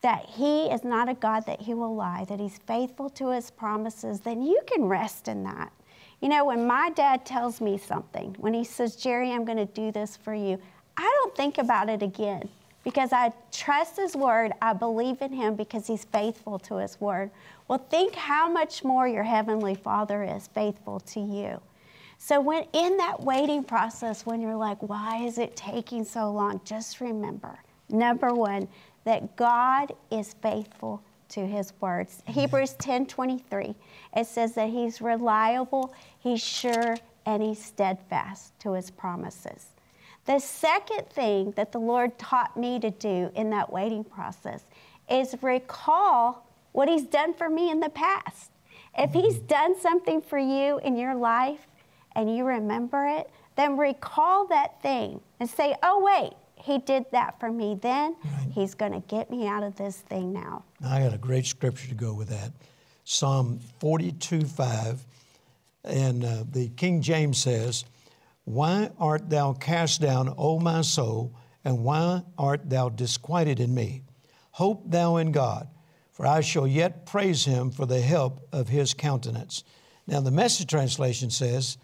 that 0.00 0.24
He 0.24 0.66
is 0.66 0.84
not 0.84 1.08
a 1.08 1.14
God 1.14 1.44
that 1.46 1.60
He 1.60 1.74
will 1.74 1.94
lie, 1.94 2.24
that 2.28 2.40
He's 2.40 2.58
faithful 2.66 3.10
to 3.10 3.30
His 3.30 3.50
promises, 3.50 4.20
then 4.20 4.42
you 4.42 4.60
can 4.66 4.84
rest 4.84 5.28
in 5.28 5.44
that. 5.44 5.72
You 6.20 6.30
know, 6.30 6.46
when 6.46 6.66
my 6.66 6.90
dad 6.90 7.26
tells 7.26 7.60
me 7.60 7.76
something, 7.76 8.34
when 8.38 8.54
he 8.54 8.64
says, 8.64 8.96
Jerry, 8.96 9.32
I'm 9.32 9.44
going 9.44 9.58
to 9.58 9.66
do 9.66 9.92
this 9.92 10.16
for 10.16 10.34
you, 10.34 10.58
I 10.96 11.02
don't 11.02 11.36
think 11.36 11.58
about 11.58 11.90
it 11.90 12.02
again 12.02 12.48
because 12.86 13.12
I 13.12 13.32
trust 13.50 13.96
His 13.96 14.14
word. 14.16 14.52
I 14.62 14.72
believe 14.72 15.20
in 15.20 15.32
Him 15.32 15.56
because 15.56 15.86
He's 15.86 16.04
faithful 16.04 16.58
to 16.60 16.76
His 16.76 16.98
word. 17.00 17.30
Well, 17.68 17.84
think 17.90 18.14
how 18.14 18.48
much 18.48 18.84
more 18.84 19.06
your 19.06 19.24
Heavenly 19.24 19.74
Father 19.74 20.22
is 20.22 20.46
faithful 20.46 21.00
to 21.00 21.20
you. 21.20 21.60
So, 22.16 22.40
when 22.40 22.64
in 22.72 22.96
that 22.96 23.20
waiting 23.20 23.62
process, 23.62 24.24
when 24.24 24.40
you're 24.40 24.56
like, 24.56 24.80
why 24.80 25.24
is 25.24 25.36
it 25.36 25.54
taking 25.56 26.04
so 26.04 26.30
long? 26.30 26.62
Just 26.64 27.02
remember 27.02 27.58
number 27.88 28.32
one, 28.32 28.68
that 29.04 29.36
God 29.36 29.92
is 30.10 30.34
faithful 30.42 31.02
to 31.28 31.46
his 31.46 31.72
words. 31.80 32.22
Hebrews 32.26 32.74
10 32.74 33.06
23, 33.06 33.74
it 34.16 34.26
says 34.26 34.54
that 34.54 34.70
he's 34.70 35.00
reliable, 35.00 35.94
he's 36.18 36.42
sure, 36.42 36.96
and 37.24 37.42
he's 37.42 37.62
steadfast 37.62 38.58
to 38.60 38.72
his 38.72 38.90
promises. 38.90 39.66
The 40.26 40.40
second 40.40 41.08
thing 41.08 41.52
that 41.52 41.70
the 41.70 41.78
Lord 41.78 42.18
taught 42.18 42.56
me 42.56 42.80
to 42.80 42.90
do 42.90 43.30
in 43.36 43.50
that 43.50 43.72
waiting 43.72 44.02
process 44.02 44.64
is 45.08 45.36
recall 45.40 46.46
what 46.72 46.88
He's 46.88 47.04
done 47.04 47.32
for 47.32 47.48
me 47.48 47.70
in 47.70 47.78
the 47.78 47.88
past. 47.90 48.50
If 48.98 49.12
He's 49.12 49.38
done 49.38 49.78
something 49.78 50.20
for 50.20 50.38
you 50.38 50.78
in 50.78 50.96
your 50.96 51.14
life 51.14 51.66
and 52.16 52.34
you 52.34 52.44
remember 52.44 53.06
it, 53.06 53.30
then 53.56 53.76
recall 53.76 54.46
that 54.48 54.82
thing 54.82 55.20
and 55.38 55.48
say, 55.48 55.76
oh, 55.84 56.02
wait, 56.02 56.32
He 56.56 56.78
did 56.78 57.06
that 57.12 57.38
for 57.38 57.52
me 57.52 57.78
then. 57.80 58.16
Right. 58.24 58.48
He's 58.52 58.74
going 58.74 58.92
to 58.92 59.06
get 59.06 59.30
me 59.30 59.46
out 59.46 59.62
of 59.62 59.76
this 59.76 59.98
thing 59.98 60.32
now. 60.32 60.64
I 60.84 61.00
got 61.00 61.14
a 61.14 61.18
great 61.18 61.46
scripture 61.46 61.88
to 61.88 61.94
go 61.94 62.12
with 62.12 62.28
that 62.28 62.50
Psalm 63.04 63.60
42 63.78 64.42
5. 64.42 65.04
And 65.84 66.24
uh, 66.24 66.42
the 66.50 66.68
King 66.70 67.00
James 67.00 67.38
says, 67.38 67.84
why 68.46 68.90
art 69.00 69.28
thou 69.28 69.54
cast 69.54 70.00
down, 70.00 70.32
O 70.38 70.60
my 70.60 70.80
soul, 70.82 71.34
and 71.64 71.82
why 71.82 72.22
art 72.38 72.70
thou 72.70 72.88
disquieted 72.88 73.58
in 73.58 73.74
me? 73.74 74.02
Hope 74.52 74.88
thou 74.88 75.16
in 75.16 75.32
God, 75.32 75.68
for 76.12 76.28
I 76.28 76.42
shall 76.42 76.66
yet 76.66 77.06
praise 77.06 77.44
him 77.44 77.72
for 77.72 77.86
the 77.86 78.00
help 78.00 78.46
of 78.52 78.68
his 78.68 78.94
countenance. 78.94 79.64
Now, 80.06 80.20
the 80.20 80.30
message 80.30 80.68
translation 80.68 81.28
says, 81.28 81.76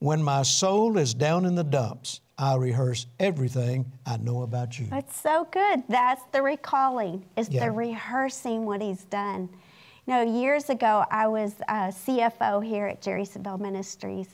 When 0.00 0.22
my 0.22 0.42
soul 0.42 0.98
is 0.98 1.14
down 1.14 1.46
in 1.46 1.54
the 1.54 1.64
dumps, 1.64 2.20
I 2.36 2.56
rehearse 2.56 3.06
everything 3.18 3.90
I 4.04 4.18
know 4.18 4.42
about 4.42 4.78
you. 4.78 4.84
That's 4.86 5.18
so 5.18 5.48
good. 5.50 5.82
That's 5.88 6.22
the 6.30 6.42
recalling, 6.42 7.24
is 7.38 7.48
yeah. 7.48 7.64
the 7.64 7.70
rehearsing 7.70 8.66
what 8.66 8.82
he's 8.82 9.04
done. 9.04 9.48
You 10.06 10.12
know, 10.12 10.40
years 10.40 10.68
ago, 10.68 11.06
I 11.10 11.26
was 11.26 11.54
uh, 11.62 11.90
a 11.90 11.94
CFO 11.94 12.62
here 12.62 12.86
at 12.86 13.00
Jerry 13.00 13.24
Savelle 13.24 13.58
Ministries, 13.58 14.28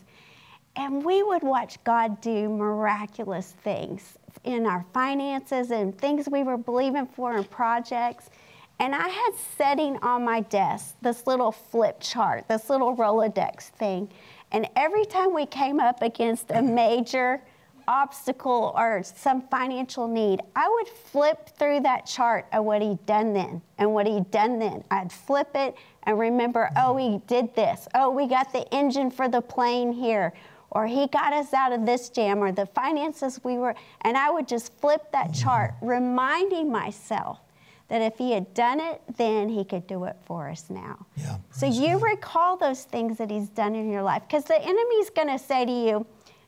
and 0.77 1.03
we 1.05 1.23
would 1.23 1.43
watch 1.43 1.83
God 1.85 2.21
do 2.21 2.49
miraculous 2.49 3.55
things 3.63 4.19
in 4.45 4.67
our 4.67 4.85
finances 4.93 5.71
and 5.71 5.97
things 5.99 6.29
we 6.31 6.43
were 6.43 6.59
believing 6.59 7.07
for 7.07 7.37
in 7.37 7.45
projects. 7.45 8.31
And 8.79 8.95
I 8.95 9.09
had 9.09 9.33
setting 9.57 9.97
on 10.03 10.23
my 10.25 10.41
desk 10.41 10.97
this 11.01 11.27
little 11.27 11.51
flip 11.51 11.99
chart, 12.01 12.47
this 12.47 12.69
little 12.69 12.95
Rolodex 12.95 13.71
thing. 13.71 14.11
And 14.53 14.69
every 14.77 15.07
time 15.07 15.35
we 15.35 15.47
came 15.47 15.81
up 15.81 16.03
against 16.03 16.51
a 16.51 16.61
major 16.63 17.43
obstacle 17.89 18.73
or 18.77 19.03
some 19.03 19.43
financial 19.49 20.07
need, 20.07 20.43
I 20.55 20.69
would 20.69 20.89
flip 20.89 21.51
through 21.59 21.81
that 21.81 22.05
chart 22.05 22.47
of 22.53 22.65
what 22.65 22.83
he'd 22.83 23.05
done 23.07 23.33
then 23.33 23.63
and 23.79 23.95
what 23.95 24.07
he'd 24.07 24.31
done 24.31 24.59
then. 24.59 24.85
I'd 24.91 25.11
flip 25.11 25.51
it 25.55 25.75
and 26.03 26.19
remember, 26.19 26.71
oh, 26.77 26.97
he 26.97 27.23
did 27.27 27.55
this. 27.55 27.89
Oh, 27.95 28.11
we 28.11 28.27
got 28.27 28.53
the 28.53 28.73
engine 28.75 29.11
for 29.11 29.29
the 29.29 29.41
plane 29.41 29.93
here 29.93 30.35
or 30.77 30.87
he 30.87 31.07
got 31.07 31.33
us 31.33 31.55
out 31.55 31.73
of 31.73 31.87
this 31.87 32.11
jam 32.11 32.39
or 32.39 32.53
the 32.53 32.67
finances 32.67 33.41
we 33.43 33.57
were 33.57 33.75
and 34.03 34.17
i 34.17 34.31
would 34.31 34.47
just 34.47 34.73
flip 34.79 35.11
that 35.11 35.29
mm-hmm. 35.29 35.43
chart 35.43 35.75
reminding 35.81 36.71
myself 36.71 37.41
that 37.89 38.03
if 38.03 38.19
he 38.19 38.33
had 38.33 38.53
done 38.53 38.79
it 38.79 39.01
then 39.17 39.49
he 39.49 39.65
could 39.65 39.87
do 39.87 40.05
it 40.05 40.17
for 40.25 40.49
us 40.51 40.69
now. 40.69 41.07
Yeah, 41.17 41.37
so 41.53 41.67
you 41.67 41.99
recall 41.99 42.57
those 42.57 42.83
things 42.83 43.17
that 43.19 43.31
he's 43.31 43.49
done 43.49 43.75
in 43.77 43.91
your 43.91 44.03
life 44.03 44.23
because 44.27 44.45
the 44.45 44.61
enemy's 44.61 45.09
going 45.11 45.29
to 45.29 45.39
say 45.39 45.65
to 45.65 45.73
you 45.73 46.07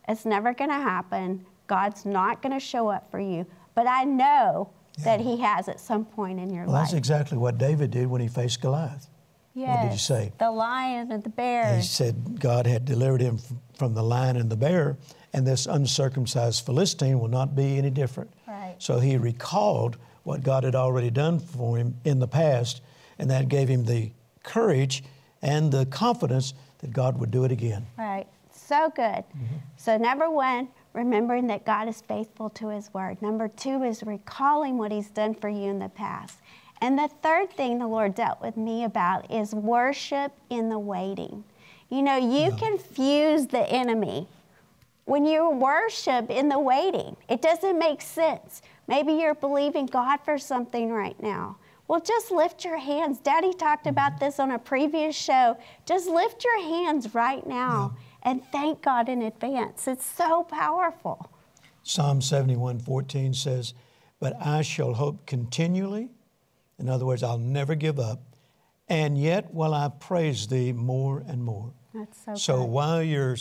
it's 0.08 0.24
never 0.24 0.52
going 0.54 0.70
to 0.70 0.76
happen. 0.76 1.46
God's 1.66 2.04
not 2.04 2.42
going 2.42 2.54
to 2.54 2.60
show 2.60 2.88
up 2.88 3.10
for 3.10 3.20
you. 3.20 3.46
But 3.74 3.86
i 3.86 4.02
know 4.04 4.70
yeah. 4.98 5.04
that 5.04 5.20
he 5.20 5.36
has 5.38 5.68
at 5.68 5.78
some 5.78 6.04
point 6.04 6.40
in 6.40 6.52
your 6.52 6.64
well, 6.64 6.74
life. 6.74 6.86
that's 6.86 6.94
exactly 6.94 7.38
what 7.38 7.56
david 7.56 7.92
did 7.92 8.08
when 8.08 8.20
he 8.20 8.26
faced 8.26 8.60
goliath 8.60 9.08
Yes, 9.58 9.76
what 9.76 9.82
did 9.82 9.92
you 9.92 9.98
say? 9.98 10.32
The 10.38 10.50
lion 10.50 11.10
and 11.10 11.22
the 11.22 11.30
bear. 11.30 11.76
He 11.76 11.82
said 11.82 12.40
God 12.40 12.66
had 12.66 12.84
delivered 12.84 13.20
him 13.20 13.38
from 13.74 13.94
the 13.94 14.02
lion 14.02 14.36
and 14.36 14.50
the 14.50 14.56
bear, 14.56 14.96
and 15.32 15.46
this 15.46 15.66
uncircumcised 15.66 16.64
Philistine 16.64 17.18
will 17.18 17.28
not 17.28 17.54
be 17.54 17.76
any 17.78 17.90
different. 17.90 18.30
Right. 18.46 18.76
So 18.78 18.98
he 18.98 19.16
recalled 19.16 19.98
what 20.22 20.42
God 20.42 20.64
had 20.64 20.74
already 20.74 21.10
done 21.10 21.38
for 21.38 21.76
him 21.76 21.96
in 22.04 22.18
the 22.18 22.28
past, 22.28 22.82
and 23.18 23.30
that 23.30 23.48
gave 23.48 23.68
him 23.68 23.84
the 23.84 24.12
courage 24.42 25.02
and 25.42 25.72
the 25.72 25.86
confidence 25.86 26.54
that 26.78 26.92
God 26.92 27.18
would 27.18 27.30
do 27.30 27.44
it 27.44 27.52
again. 27.52 27.86
Right. 27.96 28.26
So 28.52 28.90
good. 28.94 29.24
Mm-hmm. 29.24 29.56
So, 29.76 29.96
number 29.96 30.30
one, 30.30 30.68
remembering 30.92 31.46
that 31.46 31.64
God 31.64 31.88
is 31.88 32.00
faithful 32.02 32.50
to 32.50 32.68
His 32.68 32.92
word. 32.92 33.22
Number 33.22 33.48
two 33.48 33.82
is 33.82 34.02
recalling 34.02 34.78
what 34.78 34.92
He's 34.92 35.10
done 35.10 35.34
for 35.34 35.48
you 35.48 35.70
in 35.70 35.78
the 35.78 35.88
past. 35.88 36.38
And 36.80 36.98
the 36.98 37.08
third 37.22 37.50
thing 37.50 37.78
the 37.78 37.86
Lord 37.86 38.14
dealt 38.14 38.40
with 38.40 38.56
me 38.56 38.84
about 38.84 39.30
is 39.30 39.54
worship 39.54 40.32
in 40.48 40.68
the 40.68 40.78
waiting. 40.78 41.44
You 41.90 42.02
know, 42.02 42.16
you 42.16 42.52
confuse 42.52 43.46
the 43.46 43.68
enemy 43.68 44.28
when 45.06 45.24
you 45.24 45.48
worship 45.50 46.30
in 46.30 46.48
the 46.48 46.58
waiting. 46.58 47.16
It 47.28 47.42
doesn't 47.42 47.78
make 47.78 48.02
sense. 48.02 48.62
Maybe 48.86 49.14
you're 49.14 49.34
believing 49.34 49.86
God 49.86 50.18
for 50.24 50.38
something 50.38 50.92
right 50.92 51.20
now. 51.22 51.56
Well, 51.88 52.00
just 52.00 52.30
lift 52.30 52.64
your 52.64 52.76
hands. 52.76 53.18
Daddy 53.18 53.54
talked 53.54 53.86
about 53.86 54.12
mm-hmm. 54.12 54.24
this 54.26 54.38
on 54.38 54.50
a 54.50 54.58
previous 54.58 55.16
show. 55.16 55.56
Just 55.86 56.08
lift 56.08 56.44
your 56.44 56.60
hands 56.62 57.14
right 57.14 57.46
now 57.46 57.96
and 58.22 58.42
thank 58.52 58.82
God 58.82 59.08
in 59.08 59.22
advance. 59.22 59.88
It's 59.88 60.04
so 60.04 60.42
powerful. 60.44 61.30
Psalm 61.82 62.20
71 62.20 62.80
14 62.80 63.32
says, 63.32 63.72
But 64.20 64.36
I 64.44 64.60
shall 64.60 64.94
hope 64.94 65.24
continually 65.24 66.10
in 66.78 66.88
other 66.88 67.04
words, 67.06 67.22
I'll 67.22 67.38
never 67.38 67.74
give 67.74 67.98
up. 67.98 68.22
And 68.88 69.18
yet 69.18 69.52
will 69.52 69.74
I 69.74 69.88
praise 69.88 70.46
thee 70.46 70.72
more 70.72 71.22
and 71.26 71.44
more. 71.44 71.72
That's 71.94 72.24
so 72.24 72.34
So 72.34 72.58
good. 72.60 72.70
while 72.70 73.02
you're 73.02 73.36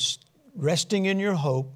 resting 0.56 1.06
in 1.06 1.20
your 1.20 1.36
hope 1.36 1.74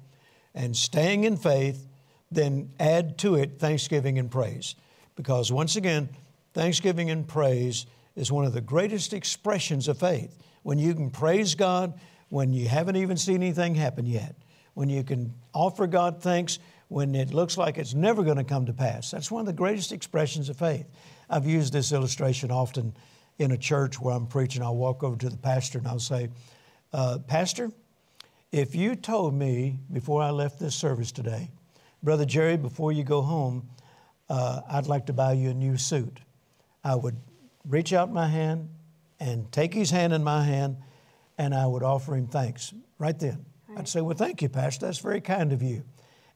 and 0.54 0.76
staying 0.76 1.24
in 1.24 1.36
faith, 1.36 1.86
then 2.30 2.70
add 2.78 3.18
to 3.18 3.36
it 3.36 3.58
thanksgiving 3.58 4.18
and 4.18 4.30
praise. 4.30 4.74
Because 5.16 5.52
once 5.52 5.76
again, 5.76 6.08
thanksgiving 6.52 7.10
and 7.10 7.26
praise 7.26 7.86
is 8.16 8.30
one 8.32 8.44
of 8.44 8.52
the 8.52 8.60
greatest 8.60 9.12
expressions 9.12 9.88
of 9.88 9.98
faith. 9.98 10.36
When 10.62 10.78
you 10.78 10.94
can 10.94 11.10
praise 11.10 11.54
God 11.54 11.98
when 12.28 12.54
you 12.54 12.66
haven't 12.66 12.96
even 12.96 13.16
seen 13.18 13.36
anything 13.42 13.74
happen 13.74 14.06
yet, 14.06 14.34
when 14.72 14.88
you 14.88 15.04
can 15.04 15.34
offer 15.52 15.86
God 15.86 16.22
thanks 16.22 16.58
when 16.92 17.14
it 17.14 17.32
looks 17.32 17.56
like 17.56 17.78
it's 17.78 17.94
never 17.94 18.22
going 18.22 18.36
to 18.36 18.44
come 18.44 18.66
to 18.66 18.72
pass. 18.72 19.10
That's 19.10 19.30
one 19.30 19.40
of 19.40 19.46
the 19.46 19.54
greatest 19.54 19.92
expressions 19.92 20.50
of 20.50 20.58
faith. 20.58 20.86
I've 21.30 21.46
used 21.46 21.72
this 21.72 21.90
illustration 21.90 22.50
often 22.50 22.94
in 23.38 23.50
a 23.50 23.56
church 23.56 23.98
where 23.98 24.14
I'm 24.14 24.26
preaching. 24.26 24.62
I'll 24.62 24.76
walk 24.76 25.02
over 25.02 25.16
to 25.16 25.30
the 25.30 25.38
pastor 25.38 25.78
and 25.78 25.88
I'll 25.88 25.98
say, 25.98 26.28
uh, 26.92 27.18
Pastor, 27.26 27.72
if 28.52 28.74
you 28.74 28.94
told 28.94 29.32
me 29.32 29.78
before 29.90 30.22
I 30.22 30.30
left 30.30 30.60
this 30.60 30.74
service 30.74 31.12
today, 31.12 31.50
Brother 32.02 32.26
Jerry, 32.26 32.58
before 32.58 32.92
you 32.92 33.04
go 33.04 33.22
home, 33.22 33.70
uh, 34.28 34.60
I'd 34.68 34.86
like 34.86 35.06
to 35.06 35.14
buy 35.14 35.32
you 35.32 35.50
a 35.50 35.54
new 35.54 35.78
suit, 35.78 36.20
I 36.84 36.94
would 36.94 37.16
reach 37.66 37.94
out 37.94 38.12
my 38.12 38.28
hand 38.28 38.68
and 39.18 39.50
take 39.50 39.72
his 39.72 39.90
hand 39.90 40.12
in 40.12 40.22
my 40.22 40.44
hand, 40.44 40.76
and 41.38 41.54
I 41.54 41.66
would 41.66 41.82
offer 41.82 42.14
him 42.14 42.26
thanks 42.26 42.74
right 42.98 43.18
then. 43.18 43.46
Right. 43.68 43.78
I'd 43.78 43.88
say, 43.88 44.02
Well, 44.02 44.16
thank 44.16 44.42
you, 44.42 44.50
Pastor. 44.50 44.86
That's 44.86 44.98
very 44.98 45.22
kind 45.22 45.52
of 45.52 45.62
you. 45.62 45.84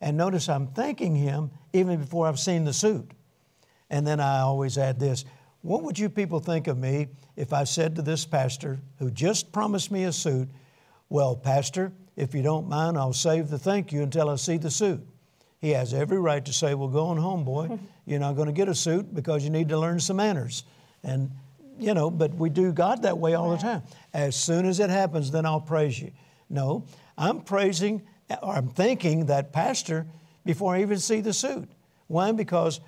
And 0.00 0.16
notice 0.16 0.48
I'm 0.48 0.68
thanking 0.68 1.14
him 1.14 1.50
even 1.72 2.00
before 2.00 2.26
I've 2.26 2.38
seen 2.38 2.64
the 2.64 2.72
suit. 2.72 3.10
And 3.90 4.06
then 4.06 4.20
I 4.20 4.40
always 4.40 4.78
add 4.78 4.98
this 4.98 5.24
What 5.62 5.82
would 5.82 5.98
you 5.98 6.08
people 6.08 6.40
think 6.40 6.66
of 6.66 6.78
me 6.78 7.08
if 7.36 7.52
I 7.52 7.64
said 7.64 7.96
to 7.96 8.02
this 8.02 8.26
pastor 8.26 8.80
who 8.98 9.10
just 9.10 9.52
promised 9.52 9.90
me 9.90 10.04
a 10.04 10.12
suit, 10.12 10.48
Well, 11.08 11.36
Pastor, 11.36 11.92
if 12.16 12.34
you 12.34 12.42
don't 12.42 12.68
mind, 12.68 12.96
I'll 12.96 13.12
save 13.12 13.48
the 13.48 13.58
thank 13.58 13.92
you 13.92 14.02
until 14.02 14.30
I 14.30 14.36
see 14.36 14.56
the 14.56 14.70
suit? 14.70 15.06
He 15.60 15.70
has 15.70 15.94
every 15.94 16.18
right 16.18 16.44
to 16.44 16.52
say, 16.52 16.74
Well, 16.74 16.88
go 16.88 17.06
on 17.06 17.16
home, 17.16 17.44
boy. 17.44 17.78
You're 18.06 18.20
not 18.20 18.36
going 18.36 18.46
to 18.46 18.52
get 18.52 18.68
a 18.68 18.74
suit 18.74 19.14
because 19.14 19.42
you 19.42 19.50
need 19.50 19.68
to 19.70 19.78
learn 19.78 19.98
some 19.98 20.16
manners. 20.16 20.64
And, 21.02 21.30
you 21.78 21.92
know, 21.92 22.10
but 22.10 22.34
we 22.34 22.50
do 22.50 22.72
God 22.72 23.02
that 23.02 23.18
way 23.18 23.34
all 23.34 23.50
the 23.50 23.56
time. 23.56 23.82
As 24.14 24.36
soon 24.36 24.64
as 24.66 24.78
it 24.78 24.90
happens, 24.90 25.30
then 25.30 25.44
I'll 25.44 25.60
praise 25.60 26.00
you. 26.00 26.12
No, 26.48 26.84
I'm 27.18 27.40
praising 27.40 28.02
or 28.42 28.54
I'm 28.54 28.68
thinking 28.68 29.26
that 29.26 29.52
pastor 29.52 30.06
before 30.44 30.74
I 30.74 30.82
even 30.82 30.98
see 30.98 31.20
the 31.20 31.32
suit. 31.32 31.68
Why? 32.06 32.32
Because 32.32 32.80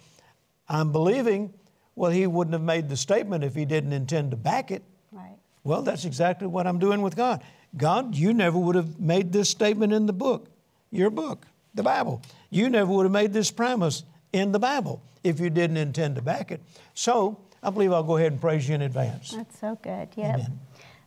I'm 0.68 0.92
believing, 0.92 1.52
well, 1.94 2.10
he 2.10 2.26
wouldn't 2.26 2.52
have 2.52 2.62
made 2.62 2.88
the 2.88 2.96
statement 2.96 3.44
if 3.44 3.54
he 3.54 3.64
didn't 3.64 3.92
intend 3.92 4.30
to 4.32 4.36
back 4.36 4.70
it. 4.70 4.82
Right. 5.12 5.36
Well, 5.64 5.82
that's 5.82 6.04
exactly 6.04 6.46
what 6.46 6.66
I'm 6.66 6.78
doing 6.78 7.02
with 7.02 7.16
God. 7.16 7.42
God, 7.76 8.14
you 8.14 8.32
never 8.32 8.58
would 8.58 8.76
have 8.76 8.98
made 8.98 9.32
this 9.32 9.48
statement 9.48 9.92
in 9.92 10.06
the 10.06 10.12
book, 10.12 10.48
your 10.90 11.10
book, 11.10 11.46
the 11.74 11.82
Bible. 11.82 12.22
You 12.50 12.70
never 12.70 12.90
would 12.90 13.04
have 13.04 13.12
made 13.12 13.32
this 13.32 13.50
promise 13.50 14.04
in 14.32 14.52
the 14.52 14.58
Bible 14.58 15.02
if 15.24 15.40
you 15.40 15.50
didn't 15.50 15.76
intend 15.76 16.16
to 16.16 16.22
back 16.22 16.50
it. 16.50 16.62
So 16.94 17.40
I 17.62 17.70
believe 17.70 17.92
I'll 17.92 18.02
go 18.02 18.16
ahead 18.16 18.32
and 18.32 18.40
praise 18.40 18.68
you 18.68 18.74
in 18.74 18.82
advance. 18.82 19.32
That's 19.32 19.58
so 19.58 19.78
good. 19.82 20.08
Yep. 20.16 20.34
Amen. 20.34 20.60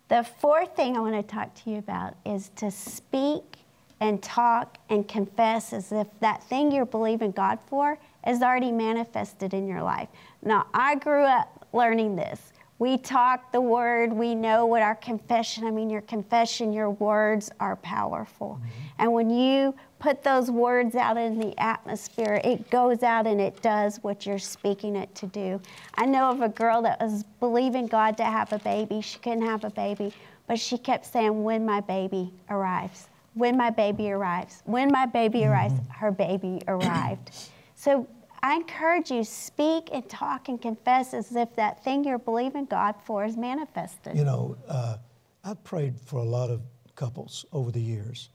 The 0.10 0.24
fourth 0.40 0.76
thing 0.76 0.98
I 0.98 1.00
want 1.00 1.16
to 1.16 1.24
talk 1.24 1.56
to 1.64 1.70
you 1.70 1.78
about 1.78 2.16
is 2.26 2.50
to 2.58 2.70
speak 2.70 3.61
and 4.02 4.22
talk 4.22 4.80
and 4.90 5.08
confess 5.08 5.72
as 5.72 5.92
if 5.92 6.08
that 6.20 6.44
thing 6.44 6.72
you're 6.72 6.86
believing 6.86 7.32
God 7.32 7.60
for 7.68 8.00
is 8.28 8.42
already 8.42 8.72
manifested 8.72 9.54
in 9.54 9.68
your 9.68 9.84
life. 9.84 10.10
Now, 10.42 10.66
I 10.74 10.96
grew 10.96 11.24
up 11.24 11.68
learning 11.72 12.16
this. 12.16 12.52
We 12.80 12.98
talk 12.98 13.52
the 13.52 13.62
word, 13.62 14.12
we 14.12 14.34
know 14.34 14.66
what 14.66 14.82
our 14.82 14.96
confession, 14.96 15.66
I 15.66 15.72
mean, 15.72 15.88
your 15.88 16.02
confession, 16.02 16.74
your 16.74 16.90
words 16.90 17.52
are 17.60 17.76
powerful. 17.76 18.60
Mm-hmm. 18.60 18.88
And 18.98 19.14
when 19.14 19.30
you 19.30 19.76
put 20.00 20.24
those 20.24 20.50
words 20.50 20.96
out 20.96 21.16
in 21.16 21.38
the 21.38 21.58
atmosphere, 21.62 22.42
it 22.44 22.72
goes 22.72 23.04
out 23.04 23.28
and 23.28 23.40
it 23.40 23.62
does 23.62 23.98
what 23.98 24.26
you're 24.26 24.40
speaking 24.40 24.96
it 24.96 25.14
to 25.14 25.28
do. 25.28 25.62
I 25.94 26.08
know 26.08 26.32
of 26.32 26.42
a 26.42 26.50
girl 26.50 26.82
that 26.82 27.00
was 27.00 27.24
believing 27.40 27.86
God 27.86 28.18
to 28.18 28.24
have 28.24 28.52
a 28.52 28.58
baby. 28.58 29.00
She 29.02 29.20
couldn't 29.20 29.46
have 29.46 29.64
a 29.64 29.70
baby, 29.70 30.12
but 30.48 30.60
she 30.60 30.80
kept 30.80 31.06
saying, 31.06 31.44
When 31.44 31.64
my 31.64 31.82
baby 31.82 32.34
arrives, 32.50 33.10
when 33.34 33.58
my 33.58 33.70
baby 33.70 34.12
arrives, 34.12 34.62
when 34.66 34.92
my 34.92 35.06
baby 35.06 35.40
mm-hmm. 35.40 35.52
arrives, 35.52 35.74
her 35.90 36.12
baby 36.12 36.62
arrived. 36.68 37.32
So 37.76 38.08
I 38.44 38.56
encourage 38.56 39.12
you, 39.12 39.24
speak 39.24 39.90
and 39.94 40.08
talk 40.10 40.50
and 40.50 40.62
confess 40.62 41.14
as 41.14 41.36
if 41.36 41.56
that 41.56 41.84
thing 41.84 42.04
you're 42.04 42.20
believing 42.20 42.66
God 42.66 42.96
for 43.06 43.24
is 43.24 43.38
manifested. 43.38 44.18
You 44.18 44.24
know, 44.24 44.58
uh, 44.68 44.98
I've 45.44 45.64
prayed 45.64 46.00
for 46.00 46.18
a 46.18 46.24
lot 46.24 46.50
of 46.50 46.62
couples 46.96 47.46
over 47.52 47.72
the 47.72 47.82
years 47.82 48.30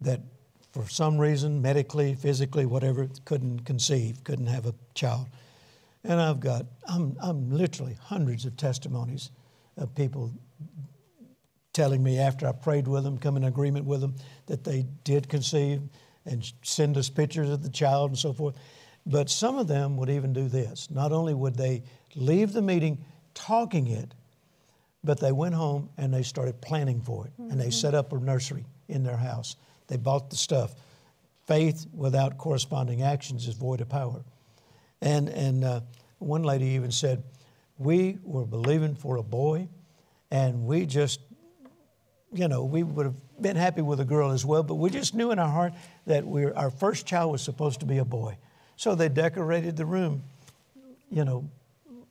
that 0.00 0.20
for 0.72 0.88
some 0.88 1.18
reason, 1.18 1.62
medically, 1.62 2.14
physically, 2.14 2.66
whatever, 2.66 3.08
couldn't 3.24 3.60
conceive, 3.60 4.22
couldn't 4.24 4.46
have 4.46 4.66
a 4.66 4.74
child. 4.94 5.26
And 6.02 6.20
I've 6.20 6.40
got, 6.40 6.66
I'm, 6.86 7.16
I'm 7.22 7.50
literally 7.50 7.96
hundreds 8.00 8.44
of 8.44 8.56
testimonies 8.56 9.30
of 9.76 9.94
people 9.94 10.32
telling 11.74 12.02
me 12.02 12.18
after 12.18 12.48
I 12.48 12.52
prayed 12.52 12.88
with 12.88 13.04
them, 13.04 13.18
come 13.18 13.36
in 13.36 13.44
agreement 13.44 13.84
with 13.84 14.00
them, 14.00 14.14
that 14.46 14.64
they 14.64 14.86
did 15.04 15.28
conceive 15.28 15.82
and 16.24 16.50
send 16.62 16.96
us 16.96 17.10
pictures 17.10 17.50
of 17.50 17.62
the 17.62 17.68
child 17.68 18.10
and 18.10 18.18
so 18.18 18.32
forth. 18.32 18.56
But 19.04 19.28
some 19.28 19.58
of 19.58 19.68
them 19.68 19.98
would 19.98 20.08
even 20.08 20.32
do 20.32 20.48
this. 20.48 20.90
Not 20.90 21.12
only 21.12 21.34
would 21.34 21.56
they 21.56 21.82
leave 22.14 22.52
the 22.52 22.62
meeting 22.62 23.04
talking 23.34 23.88
it, 23.88 24.14
but 25.02 25.20
they 25.20 25.32
went 25.32 25.54
home 25.54 25.90
and 25.98 26.14
they 26.14 26.22
started 26.22 26.60
planning 26.62 27.02
for 27.02 27.26
it. 27.26 27.32
Mm-hmm. 27.32 27.50
And 27.50 27.60
they 27.60 27.70
set 27.70 27.94
up 27.94 28.12
a 28.12 28.18
nursery 28.18 28.64
in 28.88 29.02
their 29.02 29.18
house. 29.18 29.56
They 29.88 29.98
bought 29.98 30.30
the 30.30 30.36
stuff. 30.36 30.74
Faith 31.46 31.86
without 31.92 32.38
corresponding 32.38 33.02
actions 33.02 33.46
is 33.46 33.54
void 33.54 33.82
of 33.82 33.88
power. 33.90 34.24
And, 35.02 35.28
and 35.28 35.64
uh, 35.64 35.80
one 36.18 36.42
lady 36.42 36.66
even 36.68 36.90
said, 36.90 37.22
We 37.76 38.18
were 38.22 38.46
believing 38.46 38.94
for 38.94 39.16
a 39.16 39.22
boy, 39.22 39.68
and 40.30 40.64
we 40.64 40.86
just, 40.86 41.20
you 42.34 42.48
know, 42.48 42.64
we 42.64 42.82
would 42.82 43.06
have 43.06 43.40
been 43.40 43.56
happy 43.56 43.80
with 43.80 44.00
a 44.00 44.04
girl 44.04 44.32
as 44.32 44.44
well, 44.44 44.64
but 44.64 44.74
we 44.74 44.90
just 44.90 45.14
knew 45.14 45.30
in 45.30 45.38
our 45.38 45.48
heart 45.48 45.72
that 46.06 46.26
we 46.26 46.50
our 46.50 46.70
first 46.70 47.06
child 47.06 47.30
was 47.32 47.42
supposed 47.42 47.80
to 47.80 47.86
be 47.86 47.98
a 47.98 48.04
boy. 48.04 48.36
So 48.76 48.96
they 48.96 49.08
decorated 49.08 49.76
the 49.76 49.86
room, 49.86 50.24
you 51.10 51.24
know, 51.24 51.48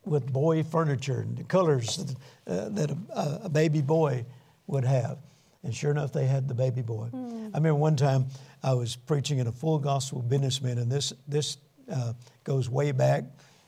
with 0.06 0.32
boy 0.32 0.64
furniture 0.64 1.22
and 1.22 1.38
the 1.38 1.44
colors 1.44 2.16
uh, 2.48 2.70
that 2.70 2.92
a, 2.92 3.42
a 3.44 3.50
baby 3.50 3.82
boy 3.82 4.26
would 4.68 4.86
have. 4.86 5.18
And 5.64 5.76
sure 5.76 5.92
enough, 5.92 6.14
they 6.14 6.26
had 6.26 6.48
the 6.48 6.54
baby 6.54 6.82
boy. 6.82 7.10
Mm. 7.14 7.52
I 7.54 7.58
remember 7.58 7.76
one 7.76 7.96
time 7.96 8.28
I 8.62 8.74
was 8.74 8.96
preaching 8.96 9.40
in 9.40 9.48
a 9.48 9.52
full 9.52 9.80
gospel 9.80 10.22
businessman, 10.22 10.78
and 10.78 10.92
this 10.92 11.14
this 11.28 11.58
uh, 11.92 12.14
goes 12.46 12.70
way 12.70 12.94
back. 12.94 13.26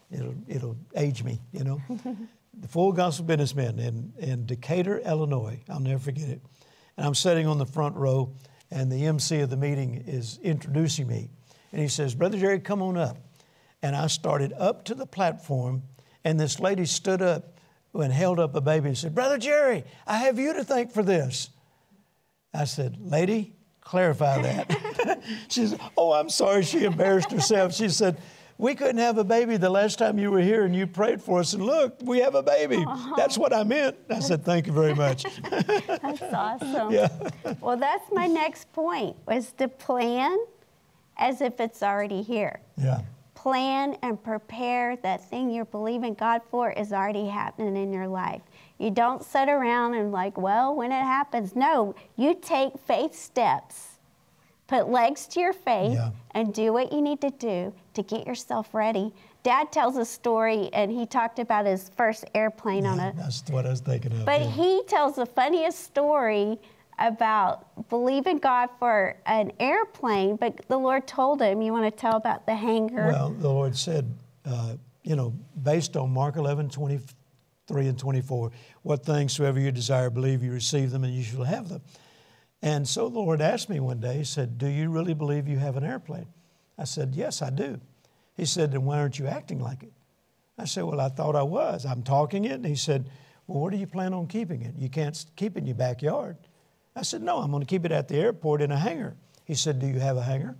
It'll 0.10 0.36
it'll 0.48 0.78
age 0.96 1.22
me, 1.24 1.42
you 1.52 1.66
know. 1.66 1.82
the 2.60 2.68
full 2.68 2.92
gospel 2.92 3.26
businessman 3.26 3.80
in 3.80 4.14
in 4.18 4.46
Decatur, 4.46 5.00
Illinois. 5.00 5.62
I'll 5.70 5.80
never 5.80 6.00
forget 6.00 6.30
it. 6.30 6.42
And 6.98 7.06
I'm 7.06 7.16
sitting 7.16 7.48
on 7.48 7.58
the 7.58 7.66
front 7.66 7.96
row, 7.96 8.34
and 8.72 8.92
the 8.92 9.06
MC 9.06 9.40
of 9.42 9.50
the 9.50 9.58
meeting 9.58 10.04
is 10.08 10.40
introducing 10.42 11.08
me, 11.08 11.30
and 11.72 11.82
he 11.82 11.88
says, 11.88 12.16
"Brother 12.16 12.38
Jerry, 12.38 12.60
come 12.60 12.82
on 12.82 12.98
up." 12.98 13.18
And 13.82 13.96
I 13.96 14.08
started 14.08 14.54
up 14.54 14.86
to 14.86 14.96
the 14.96 15.06
platform, 15.06 15.84
and 16.24 16.40
this 16.40 16.60
lady 16.60 16.86
stood 16.86 17.22
up 17.22 17.56
and 18.02 18.12
held 18.12 18.40
up 18.40 18.56
a 18.56 18.62
baby 18.62 18.90
and 18.90 18.98
said, 18.98 19.16
Brother 19.16 19.38
Jerry, 19.38 19.84
I 20.06 20.18
have 20.18 20.40
you 20.40 20.54
to 20.54 20.64
thank 20.64 20.92
for 20.92 21.04
this. 21.04 21.50
I 22.54 22.66
said, 22.66 22.98
Lady, 23.00 23.56
clarify 23.82 24.42
that. 24.42 25.22
she 25.50 25.68
said, 25.68 25.80
Oh, 25.98 26.14
I'm 26.14 26.30
sorry. 26.30 26.64
She 26.64 26.84
embarrassed 26.84 27.32
herself. 27.32 27.74
She 27.74 27.90
said, 27.90 28.18
We 28.58 28.74
couldn't 28.74 29.00
have 29.00 29.18
a 29.18 29.24
baby 29.24 29.58
the 29.58 29.70
last 29.70 30.00
time 30.00 30.18
you 30.18 30.32
were 30.32 30.40
here 30.40 30.64
and 30.64 30.76
you 30.76 30.88
prayed 30.88 31.22
for 31.22 31.40
us. 31.40 31.54
And 31.54 31.64
look, 31.64 31.98
we 32.02 32.20
have 32.20 32.36
a 32.36 32.44
baby. 32.44 32.78
Aww. 32.78 33.18
That's 33.18 33.38
what 33.38 33.54
I 33.54 33.64
meant. 33.64 33.98
I 34.10 34.20
said, 34.20 34.46
Thank 34.46 34.68
you 34.68 34.74
very 34.74 34.94
much. 34.94 35.26
that's 35.50 36.22
awesome. 36.22 36.92
Yeah. 36.92 37.10
Well, 37.60 37.78
that's 37.78 38.10
my 38.12 38.28
next 38.28 38.72
point 38.72 39.18
was 39.26 39.52
to 39.54 39.68
plan 39.68 40.38
as 41.18 41.42
if 41.42 41.60
it's 41.60 41.84
already 41.84 42.22
here. 42.22 42.60
Yeah 42.78 43.02
plan 43.46 43.96
and 44.02 44.24
prepare 44.24 44.96
that 45.04 45.24
thing 45.30 45.52
you're 45.52 45.66
believing 45.66 46.16
God 46.16 46.42
for 46.50 46.72
is 46.72 46.92
already 46.92 47.28
happening 47.28 47.78
in 47.78 47.94
your 47.94 48.08
life. 48.08 48.42
You 48.80 48.90
don't 48.90 49.24
sit 49.24 49.50
around 49.50 49.94
and 49.94 50.12
like, 50.12 50.36
well, 50.36 50.74
when 50.74 50.92
it 50.92 51.04
happens. 51.04 51.56
No, 51.56 51.94
you 52.16 52.34
take 52.34 52.74
faith 52.88 53.14
steps. 53.14 53.95
Put 54.68 54.90
legs 54.90 55.28
to 55.28 55.40
your 55.40 55.54
faith 55.54 55.94
yeah. 55.94 56.10
and 56.32 56.54
do 56.54 56.74
what 56.74 56.92
you 56.92 57.02
need 57.02 57.22
to 57.22 57.30
do 57.30 57.74
to 57.94 58.04
get 58.04 58.26
yourself 58.26 58.74
ready. 58.74 59.14
Dad 59.44 59.72
tells 59.72 59.96
a 59.98 60.06
story, 60.06 60.70
and 60.74 60.92
he 60.92 61.06
talked 61.06 61.38
about 61.38 61.68
his 61.68 61.92
first 61.96 62.26
airplane 62.34 62.84
yeah, 62.84 62.92
on 62.92 63.00
a. 63.00 63.14
That's 63.16 63.44
what 63.50 63.68
I 63.68 63.70
was 63.70 63.82
thinking 63.82 64.12
of. 64.12 64.26
But 64.26 64.42
yeah. 64.42 64.50
he 64.50 64.82
tells 64.88 65.16
the 65.16 65.26
funniest 65.28 65.84
story 65.84 66.58
about 66.98 67.88
believing 67.90 68.40
God 68.40 68.70
for 68.80 69.16
an 69.28 69.52
airplane, 69.60 70.36
but 70.38 70.68
the 70.68 70.78
Lord 70.78 71.06
told 71.08 71.42
him, 71.42 71.62
You 71.62 71.72
want 71.72 71.86
to 71.86 71.92
tell 71.92 72.16
about 72.16 72.48
the 72.48 72.56
hangar? 72.56 73.08
Well, 73.08 73.30
the 73.30 73.50
Lord 73.50 73.78
said, 73.78 74.12
uh, 74.46 74.76
you 75.04 75.16
know, 75.16 75.34
based 75.62 75.96
on 75.96 76.12
Mark 76.12 76.38
11, 76.38 76.70
20, 76.70 77.00
3 77.68 77.88
and 77.88 77.98
24. 77.98 78.52
What 78.84 79.06
things 79.06 79.34
soever 79.34 79.60
you 79.60 79.72
desire, 79.72 80.10
believe 80.10 80.44
you 80.44 80.52
receive 80.52 80.92
them 80.92 81.04
and 81.04 81.14
you 81.14 81.24
shall 81.24 81.44
have 81.44 81.70
them. 81.70 81.82
And 82.66 82.88
so 82.88 83.10
the 83.10 83.20
Lord 83.20 83.42
asked 83.42 83.70
me 83.70 83.80
one 83.80 84.00
day, 84.00 84.18
He 84.18 84.24
said, 84.24 84.58
Do 84.58 84.66
you 84.66 84.90
really 84.90 85.14
believe 85.14 85.48
you 85.48 85.60
have 85.60 85.78
an 85.78 85.84
airplane? 85.84 86.26
I 86.80 86.86
said, 86.86 87.14
Yes, 87.14 87.44
I 87.44 87.52
do. 87.52 87.80
He 88.36 88.46
said, 88.46 88.72
Then 88.72 88.86
why 88.86 88.98
aren't 88.98 89.20
you 89.20 89.28
acting 89.28 89.60
like 89.60 89.84
it? 89.84 89.94
I 90.58 90.66
said, 90.66 90.84
Well, 90.84 91.00
I 91.00 91.10
thought 91.10 91.36
I 91.36 91.44
was. 91.44 91.86
I'm 91.86 92.02
talking 92.02 92.46
it. 92.46 92.54
And 92.54 92.66
he 92.66 92.76
said, 92.76 93.08
Well, 93.46 93.60
where 93.60 93.70
do 93.70 93.78
you 93.78 93.86
plan 93.86 94.16
on 94.16 94.26
keeping 94.26 94.64
it? 94.64 94.74
You 94.80 94.90
can't 94.90 95.26
keep 95.36 95.56
it 95.56 95.60
in 95.60 95.68
your 95.68 95.76
backyard. 95.76 96.38
I 96.96 97.04
said, 97.04 97.22
No, 97.22 97.38
I'm 97.38 97.52
going 97.52 97.62
to 97.62 97.68
keep 97.68 97.86
it 97.86 97.92
at 97.92 98.08
the 98.08 98.16
airport 98.16 98.64
in 98.64 98.72
a 98.72 98.80
hangar. 98.80 99.16
He 99.46 99.54
said, 99.54 99.78
Do 99.78 99.86
you 99.86 100.00
have 100.00 100.18
a 100.18 100.24
hangar? 100.24 100.58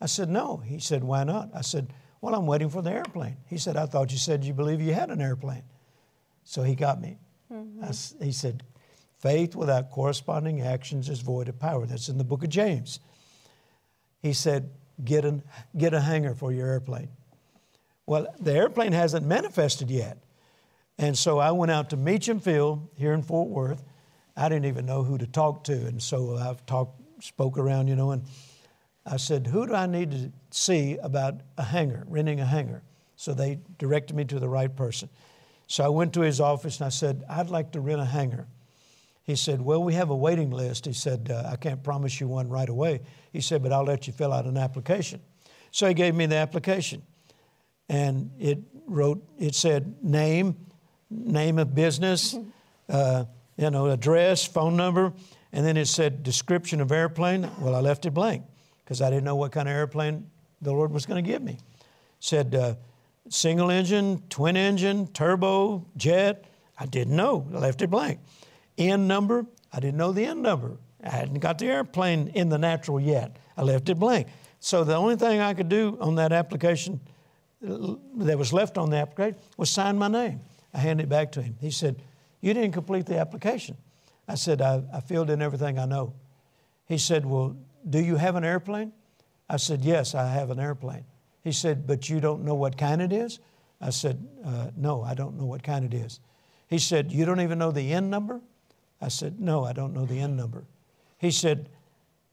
I 0.00 0.06
said, 0.06 0.30
No. 0.30 0.56
He 0.56 0.78
said, 0.78 1.04
Why 1.04 1.22
not? 1.24 1.50
I 1.54 1.60
said, 1.60 1.92
Well, 2.22 2.34
I'm 2.34 2.46
waiting 2.46 2.70
for 2.70 2.80
the 2.80 2.92
airplane. 2.92 3.36
He 3.44 3.58
said, 3.58 3.76
I 3.76 3.84
thought 3.84 4.10
you 4.10 4.16
said 4.16 4.42
you 4.42 4.54
believe 4.54 4.80
you 4.80 4.94
had 4.94 5.10
an 5.10 5.20
airplane. 5.20 5.64
So 6.44 6.62
he 6.62 6.74
got 6.74 6.98
me. 6.98 7.18
Mm-hmm. 7.52 7.84
I, 7.84 8.24
he 8.24 8.32
said, 8.32 8.62
faith 9.26 9.56
without 9.56 9.90
corresponding 9.90 10.60
actions 10.60 11.08
is 11.08 11.20
void 11.20 11.48
of 11.48 11.58
power. 11.58 11.84
That's 11.84 12.08
in 12.08 12.16
the 12.16 12.22
book 12.22 12.44
of 12.44 12.48
James. 12.48 13.00
He 14.22 14.32
said, 14.32 14.70
get, 15.04 15.24
an, 15.24 15.42
get 15.76 15.94
a 15.94 16.00
hangar 16.00 16.36
for 16.36 16.52
your 16.52 16.68
airplane. 16.68 17.08
Well, 18.06 18.32
the 18.38 18.52
airplane 18.52 18.92
hasn't 18.92 19.26
manifested 19.26 19.90
yet. 19.90 20.18
And 20.96 21.18
so 21.18 21.40
I 21.40 21.50
went 21.50 21.72
out 21.72 21.90
to 21.90 21.96
Meacham 21.96 22.38
Field 22.38 22.88
here 22.96 23.12
in 23.12 23.22
Fort 23.22 23.48
Worth, 23.48 23.82
I 24.36 24.48
didn't 24.48 24.66
even 24.66 24.86
know 24.86 25.02
who 25.02 25.18
to 25.18 25.26
talk 25.26 25.64
to. 25.64 25.72
And 25.72 26.00
so 26.00 26.36
I've 26.36 26.64
talked, 26.66 27.00
spoke 27.20 27.58
around, 27.58 27.88
you 27.88 27.96
know, 27.96 28.12
and 28.12 28.22
I 29.04 29.16
said, 29.16 29.48
Who 29.48 29.66
do 29.66 29.74
I 29.74 29.86
need 29.86 30.10
to 30.12 30.32
see 30.50 30.98
about 30.98 31.40
a 31.58 31.64
hangar, 31.64 32.04
renting 32.06 32.38
a 32.38 32.46
hangar? 32.46 32.82
So 33.16 33.34
they 33.34 33.58
directed 33.78 34.14
me 34.14 34.24
to 34.26 34.38
the 34.38 34.48
right 34.48 34.74
person. 34.74 35.08
So 35.66 35.84
I 35.84 35.88
went 35.88 36.12
to 36.14 36.20
his 36.20 36.40
office 36.40 36.78
and 36.78 36.86
I 36.86 36.90
said, 36.90 37.24
I'd 37.28 37.50
like 37.50 37.72
to 37.72 37.80
rent 37.80 38.00
a 38.00 38.04
hangar. 38.04 38.46
He 39.26 39.34
said, 39.34 39.60
Well, 39.60 39.82
we 39.82 39.94
have 39.94 40.10
a 40.10 40.16
waiting 40.16 40.50
list. 40.50 40.86
He 40.86 40.92
said, 40.92 41.30
uh, 41.30 41.50
I 41.50 41.56
can't 41.56 41.82
promise 41.82 42.20
you 42.20 42.28
one 42.28 42.48
right 42.48 42.68
away. 42.68 43.00
He 43.32 43.40
said, 43.40 43.62
But 43.62 43.72
I'll 43.72 43.84
let 43.84 44.06
you 44.06 44.12
fill 44.12 44.32
out 44.32 44.44
an 44.44 44.56
application. 44.56 45.20
So 45.72 45.88
he 45.88 45.94
gave 45.94 46.14
me 46.14 46.26
the 46.26 46.36
application. 46.36 47.02
And 47.88 48.30
it 48.38 48.58
wrote, 48.86 49.22
it 49.38 49.54
said 49.54 50.02
name, 50.02 50.56
name 51.10 51.58
of 51.58 51.74
business, 51.74 52.36
uh, 52.88 53.24
you 53.56 53.70
know, 53.70 53.86
address, 53.86 54.44
phone 54.44 54.76
number, 54.76 55.12
and 55.52 55.66
then 55.66 55.76
it 55.76 55.86
said 55.86 56.22
description 56.22 56.80
of 56.80 56.92
airplane. 56.92 57.50
Well, 57.60 57.74
I 57.74 57.80
left 57.80 58.06
it 58.06 58.12
blank 58.12 58.44
because 58.84 59.00
I 59.00 59.10
didn't 59.10 59.24
know 59.24 59.36
what 59.36 59.52
kind 59.52 59.68
of 59.68 59.74
airplane 59.74 60.30
the 60.62 60.72
Lord 60.72 60.92
was 60.92 61.06
going 61.06 61.22
to 61.22 61.30
give 61.30 61.42
me. 61.42 61.58
said 62.20 62.54
uh, 62.54 62.74
single 63.28 63.70
engine, 63.70 64.22
twin 64.28 64.56
engine, 64.56 65.08
turbo, 65.08 65.84
jet. 65.96 66.44
I 66.78 66.86
didn't 66.86 67.16
know. 67.16 67.46
I 67.54 67.58
left 67.58 67.82
it 67.82 67.90
blank. 67.90 68.20
N 68.78 69.06
number. 69.06 69.46
I 69.72 69.80
didn't 69.80 69.96
know 69.96 70.12
the 70.12 70.24
N 70.24 70.42
number. 70.42 70.76
I 71.02 71.10
hadn't 71.10 71.38
got 71.38 71.58
the 71.58 71.66
airplane 71.66 72.28
in 72.34 72.48
the 72.48 72.58
natural 72.58 72.98
yet. 72.98 73.36
I 73.56 73.62
left 73.62 73.88
it 73.88 73.96
blank. 73.96 74.26
So 74.60 74.84
the 74.84 74.94
only 74.94 75.16
thing 75.16 75.40
I 75.40 75.54
could 75.54 75.68
do 75.68 75.96
on 76.00 76.16
that 76.16 76.32
application 76.32 77.00
that 77.60 78.38
was 78.38 78.52
left 78.52 78.78
on 78.78 78.90
the 78.90 78.96
application 78.96 79.38
was 79.56 79.70
sign 79.70 79.98
my 79.98 80.08
name. 80.08 80.40
I 80.74 80.78
handed 80.78 81.04
it 81.04 81.08
back 81.08 81.32
to 81.32 81.42
him. 81.42 81.56
He 81.60 81.70
said, 81.70 82.02
You 82.40 82.52
didn't 82.54 82.72
complete 82.72 83.06
the 83.06 83.18
application. 83.18 83.76
I 84.28 84.34
said, 84.34 84.60
I, 84.60 84.82
I 84.92 85.00
filled 85.00 85.30
in 85.30 85.40
everything 85.40 85.78
I 85.78 85.86
know. 85.86 86.14
He 86.86 86.98
said, 86.98 87.24
Well, 87.24 87.56
do 87.88 87.98
you 87.98 88.16
have 88.16 88.36
an 88.36 88.44
airplane? 88.44 88.92
I 89.48 89.56
said, 89.56 89.84
Yes, 89.84 90.14
I 90.14 90.26
have 90.28 90.50
an 90.50 90.60
airplane. 90.60 91.04
He 91.42 91.52
said, 91.52 91.86
But 91.86 92.08
you 92.08 92.20
don't 92.20 92.44
know 92.44 92.54
what 92.54 92.76
kind 92.76 93.00
it 93.00 93.12
is? 93.12 93.38
I 93.80 93.90
said, 93.90 94.26
uh, 94.44 94.70
No, 94.76 95.02
I 95.02 95.14
don't 95.14 95.38
know 95.38 95.46
what 95.46 95.62
kind 95.62 95.84
it 95.84 95.94
is. 95.94 96.20
He 96.68 96.78
said, 96.78 97.12
You 97.12 97.24
don't 97.24 97.40
even 97.40 97.58
know 97.58 97.70
the 97.70 97.92
N 97.92 98.10
number? 98.10 98.40
I 99.00 99.08
said, 99.08 99.40
No, 99.40 99.64
I 99.64 99.72
don't 99.72 99.94
know 99.94 100.06
the 100.06 100.20
N 100.20 100.36
number. 100.36 100.64
He 101.18 101.30
said, 101.30 101.68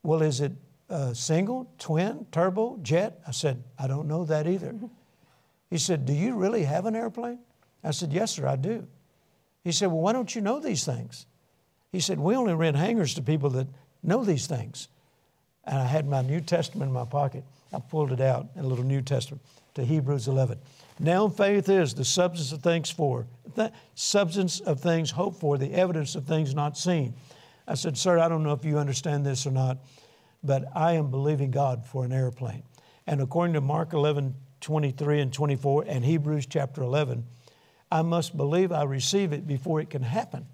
Well, 0.03 0.21
is 0.21 0.41
it 0.41 0.53
uh, 0.89 1.13
single, 1.13 1.69
twin, 1.77 2.25
turbo, 2.31 2.77
jet? 2.81 3.19
I 3.27 3.31
said, 3.31 3.63
I 3.77 3.87
don't 3.87 4.07
know 4.07 4.25
that 4.25 4.47
either. 4.47 4.75
He 5.69 5.79
said, 5.79 6.05
Do 6.05 6.13
you 6.13 6.35
really 6.35 6.65
have 6.65 6.85
an 6.85 6.95
airplane? 6.95 7.39
I 7.83 7.89
said, 7.89 8.13
Yes, 8.13 8.33
sir, 8.33 8.47
I 8.47 8.57
do. 8.57 8.85
He 9.63 9.71
said, 9.71 9.87
Well, 9.87 10.01
why 10.01 10.13
don't 10.13 10.35
you 10.35 10.41
know 10.41 10.59
these 10.59 10.85
things? 10.85 11.25
He 11.91 11.99
said, 11.99 12.19
We 12.19 12.35
only 12.35 12.53
rent 12.53 12.77
hangars 12.77 13.15
to 13.15 13.23
people 13.23 13.49
that 13.51 13.67
know 14.03 14.23
these 14.23 14.45
things. 14.45 14.87
And 15.63 15.79
I 15.79 15.85
had 15.85 16.07
my 16.07 16.21
New 16.21 16.41
Testament 16.41 16.89
in 16.89 16.93
my 16.93 17.05
pocket. 17.05 17.43
I 17.73 17.79
pulled 17.79 18.11
it 18.11 18.21
out, 18.21 18.49
a 18.55 18.61
little 18.61 18.85
New 18.85 19.01
Testament, 19.01 19.41
to 19.75 19.83
Hebrews 19.83 20.27
11. 20.27 20.59
Now 20.99 21.27
faith 21.27 21.69
is 21.69 21.93
the 21.93 22.05
substance 22.05 22.51
of 22.51 22.61
things 22.61 22.89
for, 22.89 23.27
the 23.55 23.71
substance 23.95 24.59
of 24.59 24.79
things 24.79 25.11
hoped 25.11 25.39
for, 25.39 25.57
the 25.57 25.73
evidence 25.73 26.15
of 26.15 26.25
things 26.25 26.53
not 26.53 26.77
seen. 26.77 27.15
I 27.67 27.75
said, 27.75 27.97
Sir, 27.97 28.19
I 28.19 28.27
don't 28.27 28.43
know 28.43 28.53
if 28.53 28.65
you 28.65 28.77
understand 28.77 29.25
this 29.25 29.47
or 29.47 29.51
not, 29.51 29.77
but 30.43 30.65
I 30.75 30.93
am 30.93 31.09
believing 31.09 31.51
God 31.51 31.85
for 31.85 32.05
an 32.05 32.11
airplane. 32.11 32.63
And 33.07 33.21
according 33.21 33.53
to 33.53 33.61
Mark 33.61 33.93
11, 33.93 34.35
23 34.61 35.21
and 35.21 35.33
24, 35.33 35.85
and 35.87 36.05
Hebrews 36.05 36.45
chapter 36.45 36.81
11, 36.81 37.25
I 37.91 38.01
must 38.01 38.35
believe 38.35 38.71
I 38.71 38.83
receive 38.83 39.33
it 39.33 39.47
before 39.47 39.79
it 39.79 39.89
can 39.89 40.03
happen. 40.03 40.45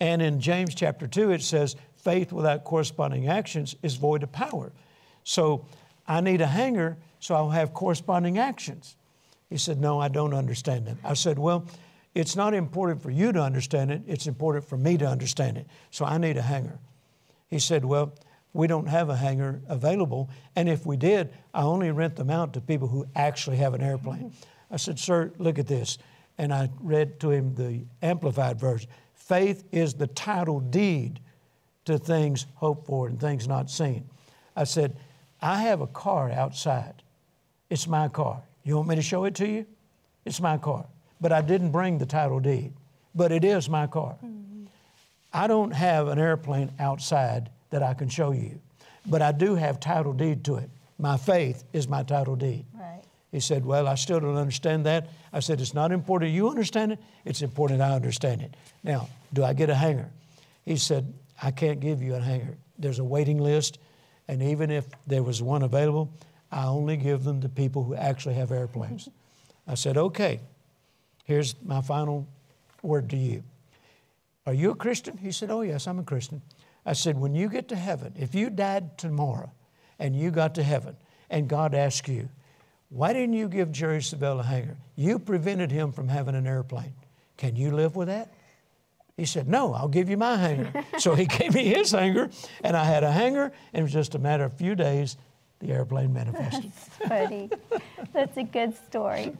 And 0.00 0.20
in 0.20 0.40
James 0.40 0.74
chapter 0.74 1.06
2, 1.06 1.30
it 1.30 1.42
says, 1.42 1.76
faith 1.96 2.32
without 2.32 2.64
corresponding 2.64 3.28
actions 3.28 3.74
is 3.82 3.96
void 3.96 4.22
of 4.22 4.30
power. 4.30 4.72
So 5.24 5.66
I 6.06 6.20
need 6.20 6.40
a 6.40 6.46
hangar 6.46 6.98
so 7.24 7.34
I'll 7.34 7.48
have 7.48 7.72
corresponding 7.72 8.36
actions. 8.36 8.96
He 9.48 9.56
said, 9.56 9.80
No, 9.80 9.98
I 9.98 10.08
don't 10.08 10.34
understand 10.34 10.88
it. 10.88 10.98
I 11.02 11.14
said, 11.14 11.38
Well, 11.38 11.66
it's 12.14 12.36
not 12.36 12.52
important 12.52 13.00
for 13.00 13.10
you 13.10 13.32
to 13.32 13.40
understand 13.40 13.90
it, 13.90 14.02
it's 14.06 14.26
important 14.26 14.66
for 14.66 14.76
me 14.76 14.98
to 14.98 15.06
understand 15.06 15.56
it. 15.56 15.66
So 15.90 16.04
I 16.04 16.18
need 16.18 16.36
a 16.36 16.42
hangar. 16.42 16.78
He 17.48 17.58
said, 17.58 17.82
Well, 17.82 18.12
we 18.52 18.66
don't 18.66 18.86
have 18.88 19.08
a 19.08 19.16
hangar 19.16 19.62
available, 19.68 20.28
and 20.54 20.68
if 20.68 20.84
we 20.84 20.98
did, 20.98 21.32
I 21.54 21.62
only 21.62 21.90
rent 21.92 22.16
them 22.16 22.28
out 22.28 22.52
to 22.52 22.60
people 22.60 22.88
who 22.88 23.06
actually 23.16 23.56
have 23.56 23.72
an 23.72 23.80
airplane. 23.80 24.34
I 24.70 24.76
said, 24.76 24.98
Sir, 24.98 25.32
look 25.38 25.58
at 25.58 25.66
this. 25.66 25.96
And 26.36 26.52
I 26.52 26.68
read 26.78 27.20
to 27.20 27.30
him 27.30 27.54
the 27.54 27.86
Amplified 28.02 28.60
version. 28.60 28.90
Faith 29.14 29.64
is 29.72 29.94
the 29.94 30.08
title 30.08 30.60
deed 30.60 31.20
to 31.86 31.96
things 31.96 32.44
hoped 32.56 32.86
for 32.86 33.08
and 33.08 33.18
things 33.18 33.48
not 33.48 33.70
seen. 33.70 34.10
I 34.54 34.64
said, 34.64 34.98
I 35.40 35.62
have 35.62 35.80
a 35.80 35.86
car 35.86 36.30
outside. 36.30 37.03
It's 37.74 37.88
my 37.88 38.06
car. 38.06 38.40
You 38.62 38.76
want 38.76 38.88
me 38.88 38.94
to 38.94 39.02
show 39.02 39.24
it 39.24 39.34
to 39.34 39.48
you? 39.48 39.66
It's 40.24 40.40
my 40.40 40.58
car. 40.58 40.86
But 41.20 41.32
I 41.32 41.40
didn't 41.40 41.72
bring 41.72 41.98
the 41.98 42.06
title 42.06 42.38
deed, 42.38 42.72
but 43.16 43.32
it 43.32 43.44
is 43.44 43.68
my 43.68 43.88
car. 43.88 44.14
Mm-hmm. 44.24 44.66
I 45.32 45.48
don't 45.48 45.72
have 45.72 46.06
an 46.06 46.20
airplane 46.20 46.70
outside 46.78 47.50
that 47.70 47.82
I 47.82 47.92
can 47.94 48.08
show 48.08 48.30
you, 48.30 48.60
but 49.06 49.22
I 49.22 49.32
do 49.32 49.56
have 49.56 49.80
title 49.80 50.12
deed 50.12 50.44
to 50.44 50.54
it. 50.54 50.70
My 51.00 51.16
faith 51.16 51.64
is 51.72 51.88
my 51.88 52.04
title 52.04 52.36
deed. 52.36 52.64
Right. 52.74 53.02
He 53.32 53.40
said, 53.40 53.66
Well, 53.66 53.88
I 53.88 53.96
still 53.96 54.20
don't 54.20 54.36
understand 54.36 54.86
that. 54.86 55.08
I 55.32 55.40
said, 55.40 55.60
It's 55.60 55.74
not 55.74 55.90
important 55.90 56.30
you 56.30 56.48
understand 56.48 56.92
it, 56.92 57.00
it's 57.24 57.42
important 57.42 57.82
I 57.82 57.90
understand 57.90 58.40
it. 58.40 58.54
Now, 58.84 59.08
do 59.32 59.42
I 59.42 59.52
get 59.52 59.68
a 59.68 59.74
hangar? 59.74 60.12
He 60.64 60.76
said, 60.76 61.12
I 61.42 61.50
can't 61.50 61.80
give 61.80 62.02
you 62.02 62.14
a 62.14 62.20
hangar. 62.20 62.56
There's 62.78 63.00
a 63.00 63.04
waiting 63.04 63.38
list, 63.38 63.80
and 64.28 64.40
even 64.44 64.70
if 64.70 64.86
there 65.08 65.24
was 65.24 65.42
one 65.42 65.64
available, 65.64 66.12
I 66.54 66.66
only 66.66 66.96
give 66.96 67.24
them 67.24 67.40
to 67.40 67.48
people 67.48 67.82
who 67.82 67.96
actually 67.96 68.36
have 68.36 68.52
airplanes. 68.52 69.08
Mm-hmm. 69.08 69.72
I 69.72 69.74
said, 69.74 69.96
Okay, 69.96 70.40
here's 71.24 71.56
my 71.62 71.82
final 71.82 72.28
word 72.80 73.10
to 73.10 73.16
you. 73.16 73.42
Are 74.46 74.54
you 74.54 74.70
a 74.70 74.74
Christian? 74.76 75.16
He 75.16 75.32
said, 75.32 75.50
Oh, 75.50 75.62
yes, 75.62 75.88
I'm 75.88 75.98
a 75.98 76.04
Christian. 76.04 76.40
I 76.86 76.92
said, 76.92 77.18
When 77.18 77.34
you 77.34 77.48
get 77.48 77.68
to 77.68 77.76
heaven, 77.76 78.14
if 78.16 78.36
you 78.36 78.50
died 78.50 78.96
tomorrow 78.96 79.50
and 79.98 80.14
you 80.14 80.30
got 80.30 80.54
to 80.54 80.62
heaven 80.62 80.96
and 81.28 81.48
God 81.48 81.74
asked 81.74 82.06
you, 82.08 82.28
Why 82.88 83.12
didn't 83.12 83.34
you 83.34 83.48
give 83.48 83.72
Jerry 83.72 83.98
Savelle 83.98 84.38
a 84.38 84.44
hangar? 84.44 84.76
You 84.94 85.18
prevented 85.18 85.72
him 85.72 85.90
from 85.90 86.06
having 86.06 86.36
an 86.36 86.46
airplane. 86.46 86.94
Can 87.36 87.56
you 87.56 87.72
live 87.72 87.96
with 87.96 88.06
that? 88.06 88.32
He 89.16 89.24
said, 89.24 89.48
No, 89.48 89.74
I'll 89.74 89.88
give 89.88 90.08
you 90.08 90.16
my 90.16 90.36
hangar. 90.36 90.84
so 90.98 91.16
he 91.16 91.24
gave 91.26 91.52
me 91.52 91.64
his 91.64 91.90
hangar, 91.90 92.30
and 92.62 92.76
I 92.76 92.84
had 92.84 93.02
a 93.02 93.10
hangar, 93.10 93.50
and 93.72 93.80
it 93.80 93.82
was 93.82 93.92
just 93.92 94.14
a 94.14 94.20
matter 94.20 94.44
of 94.44 94.52
a 94.52 94.56
few 94.56 94.76
days 94.76 95.16
the 95.60 95.72
airplane 95.72 96.12
manifested. 96.12 96.72
That's 96.98 97.08
funny. 97.08 97.50
That's 98.12 98.36
a 98.36 98.42
good 98.42 98.74
story. 98.86 99.36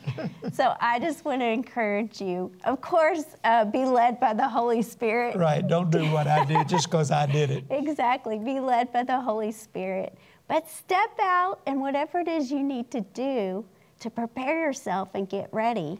So 0.52 0.74
I 0.80 0.98
just 0.98 1.24
want 1.24 1.40
to 1.40 1.46
encourage 1.46 2.20
you. 2.20 2.52
Of 2.64 2.80
course, 2.80 3.24
uh, 3.44 3.64
be 3.66 3.84
led 3.84 4.20
by 4.20 4.34
the 4.34 4.48
Holy 4.48 4.82
Spirit. 4.82 5.36
Right. 5.36 5.66
Don't 5.66 5.90
do 5.90 6.04
what 6.10 6.26
I 6.26 6.44
did 6.44 6.68
just 6.68 6.90
because 6.90 7.10
I 7.10 7.26
did 7.26 7.50
it. 7.50 7.64
Exactly. 7.70 8.38
Be 8.38 8.60
led 8.60 8.92
by 8.92 9.04
the 9.04 9.20
Holy 9.20 9.52
Spirit. 9.52 10.16
But 10.48 10.68
step 10.68 11.10
out 11.20 11.60
and 11.66 11.80
whatever 11.80 12.20
it 12.20 12.28
is 12.28 12.50
you 12.50 12.62
need 12.62 12.90
to 12.90 13.00
do 13.00 13.64
to 14.00 14.10
prepare 14.10 14.60
yourself 14.60 15.10
and 15.14 15.28
get 15.28 15.48
ready 15.52 15.98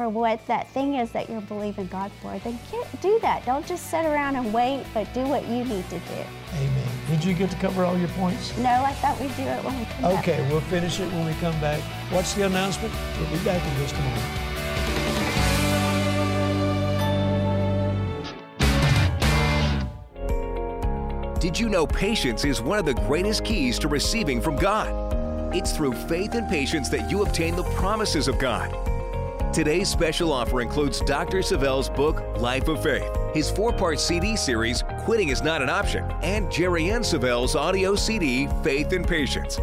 for 0.00 0.08
what 0.08 0.40
that 0.46 0.66
thing 0.70 0.94
is 0.94 1.10
that 1.10 1.28
you're 1.28 1.42
believing 1.42 1.86
God 1.88 2.10
for, 2.22 2.38
then 2.38 2.58
get, 2.72 3.02
do 3.02 3.18
that. 3.20 3.44
Don't 3.44 3.66
just 3.66 3.90
sit 3.90 4.06
around 4.06 4.34
and 4.34 4.50
wait, 4.50 4.82
but 4.94 5.12
do 5.12 5.20
what 5.24 5.46
you 5.46 5.62
need 5.62 5.84
to 5.90 5.98
do. 5.98 6.24
Amen. 6.54 6.88
Did 7.10 7.22
you 7.22 7.34
get 7.34 7.50
to 7.50 7.56
cover 7.58 7.84
all 7.84 7.98
your 7.98 8.08
points? 8.08 8.56
No, 8.56 8.70
I 8.70 8.94
thought 8.94 9.20
we'd 9.20 9.36
do 9.36 9.42
it 9.42 9.62
when 9.62 9.78
we 9.78 9.84
come 9.84 10.06
okay, 10.06 10.14
back. 10.14 10.28
Okay, 10.28 10.48
we'll 10.50 10.62
finish 10.62 11.00
it 11.00 11.12
when 11.12 11.26
we 11.26 11.34
come 11.34 11.60
back. 11.60 11.82
What's 12.10 12.32
the 12.32 12.46
announcement? 12.46 12.94
We'll 13.18 13.28
be 13.30 13.44
back 13.44 13.62
in 13.62 13.76
just 13.76 13.94
a 13.94 13.98
moment. 13.98 14.24
Did 21.40 21.60
you 21.60 21.68
know 21.68 21.86
patience 21.86 22.46
is 22.46 22.62
one 22.62 22.78
of 22.78 22.86
the 22.86 22.94
greatest 22.94 23.44
keys 23.44 23.78
to 23.80 23.88
receiving 23.88 24.40
from 24.40 24.56
God? 24.56 25.54
It's 25.54 25.72
through 25.76 25.92
faith 25.92 26.32
and 26.36 26.48
patience 26.48 26.88
that 26.88 27.10
you 27.10 27.22
obtain 27.22 27.54
the 27.54 27.64
promises 27.64 28.28
of 28.28 28.38
God. 28.38 28.89
Today's 29.52 29.88
special 29.88 30.32
offer 30.32 30.60
includes 30.60 31.00
Dr. 31.00 31.42
Savelle's 31.42 31.88
book, 31.88 32.22
Life 32.38 32.68
of 32.68 32.80
Faith, 32.84 33.10
his 33.34 33.50
four 33.50 33.72
part 33.72 33.98
CD 33.98 34.36
series, 34.36 34.84
Quitting 35.00 35.30
is 35.30 35.42
Not 35.42 35.60
an 35.60 35.68
Option, 35.68 36.04
and 36.22 36.48
Jerry 36.52 36.88
Ann 36.88 37.02
Savelle's 37.02 37.56
audio 37.56 37.96
CD, 37.96 38.46
Faith 38.62 38.92
and 38.92 39.06
Patience. 39.06 39.58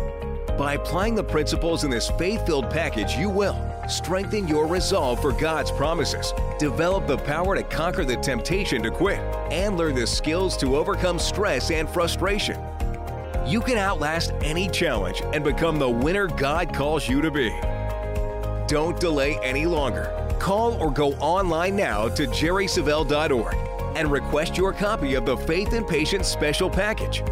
By 0.58 0.73
applying 0.73 1.15
the 1.15 1.23
principles 1.23 1.86
in 1.86 1.89
this 1.89 2.10
faith 2.12 2.45
filled 2.45 2.69
package, 2.69 3.15
you 3.15 3.30
will 3.30 3.58
strengthen 3.88 4.45
your 4.45 4.67
resolve 4.67 5.21
for 5.21 5.32
God's 5.32 5.71
promises, 5.71 6.34
develop 6.60 7.08
the 7.08 7.19
power 7.19 7.56
to 7.56 7.63
conquer 7.63 8.04
the 8.04 8.17
temptation 8.17 8.84
to 8.84 8.91
quit, 8.91 9.19
and 9.54 9.78
learn 9.78 9.95
the 9.95 10.06
skills 10.06 10.58
to 10.58 10.76
overcome 10.76 11.17
stress 11.17 11.71
and 11.71 11.88
frustration. 11.88 12.60
You 13.45 13.62
can 13.62 13.78
outlast 13.78 14.34
any 14.41 14.67
challenge 14.67 15.21
and 15.34 15.45
become 15.45 15.80
the 15.80 15.89
winner 15.89 16.28
God 16.28 16.73
calls 16.73 17.08
you 17.08 17.21
to 17.21 17.32
be. 17.32 17.58
Don't 18.67 18.99
delay 18.99 19.39
any 19.41 19.65
longer. 19.65 20.12
Call 20.39 20.73
or 20.82 20.91
go 20.91 21.13
online 21.13 21.75
now 21.77 22.10
to 22.10 22.27
jerrysavelle.org 22.27 23.56
and 23.95 24.12
request 24.12 24.58
your 24.58 24.73
copy 24.73 25.13
of 25.13 25.25
the 25.25 25.38
Faith 25.38 25.71
and 25.71 25.88
Patience 25.88 26.27
Special 26.27 26.69
Package. 26.69 27.23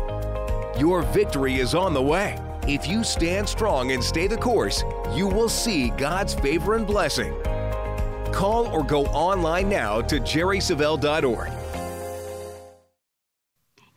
Your 0.80 1.02
victory 1.02 1.56
is 1.56 1.76
on 1.76 1.94
the 1.94 2.02
way. 2.02 2.40
If 2.68 2.88
you 2.88 3.04
stand 3.04 3.48
strong 3.48 3.92
and 3.92 4.04
stay 4.04 4.28
the 4.28 4.38
course, 4.38 4.84
you 5.14 5.28
will 5.28 5.50
see 5.50 5.90
God's 5.92 6.34
favor 6.34 6.76
and 6.76 6.88
blessing. 6.88 7.34
Call 8.32 8.68
or 8.68 8.84
go 8.84 9.06
online 9.08 9.68
now 9.68 10.02
to 10.02 10.20
jerrysavelle.org. 10.20 11.52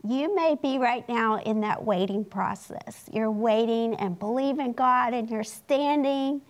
You 0.05 0.35
may 0.35 0.57
be 0.61 0.79
right 0.79 1.09
now 1.09 1.39
in 1.39 1.61
that 1.61 1.85
waiting 1.85 2.25
process. 2.25 3.09
You're 3.13 3.31
waiting 3.31 3.95
and 3.95 4.19
believing 4.19 4.73
God 4.73 5.15
and 5.15 5.29
you're 5.31 5.45
standing. 5.45 6.43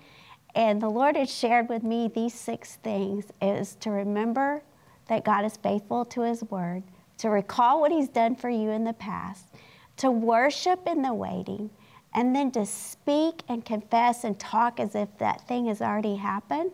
And 0.54 0.80
the 0.80 0.88
Lord 0.88 1.16
has 1.16 1.32
shared 1.32 1.68
with 1.68 1.82
me 1.82 2.08
these 2.08 2.34
six 2.34 2.76
things 2.76 3.26
is 3.40 3.74
to 3.76 3.90
remember 3.90 4.62
that 5.08 5.24
God 5.24 5.44
is 5.44 5.56
faithful 5.56 6.04
to 6.06 6.22
his 6.22 6.42
word, 6.44 6.82
to 7.18 7.30
recall 7.30 7.80
what 7.80 7.92
he's 7.92 8.08
done 8.08 8.34
for 8.34 8.50
you 8.50 8.70
in 8.70 8.84
the 8.84 8.92
past, 8.92 9.46
to 9.98 10.10
worship 10.10 10.86
in 10.86 11.02
the 11.02 11.14
waiting, 11.14 11.70
and 12.14 12.34
then 12.34 12.50
to 12.52 12.64
speak 12.64 13.42
and 13.48 13.64
confess 13.64 14.24
and 14.24 14.38
talk 14.38 14.80
as 14.80 14.94
if 14.94 15.08
that 15.18 15.46
thing 15.46 15.66
has 15.66 15.80
already 15.80 16.16
happened. 16.16 16.70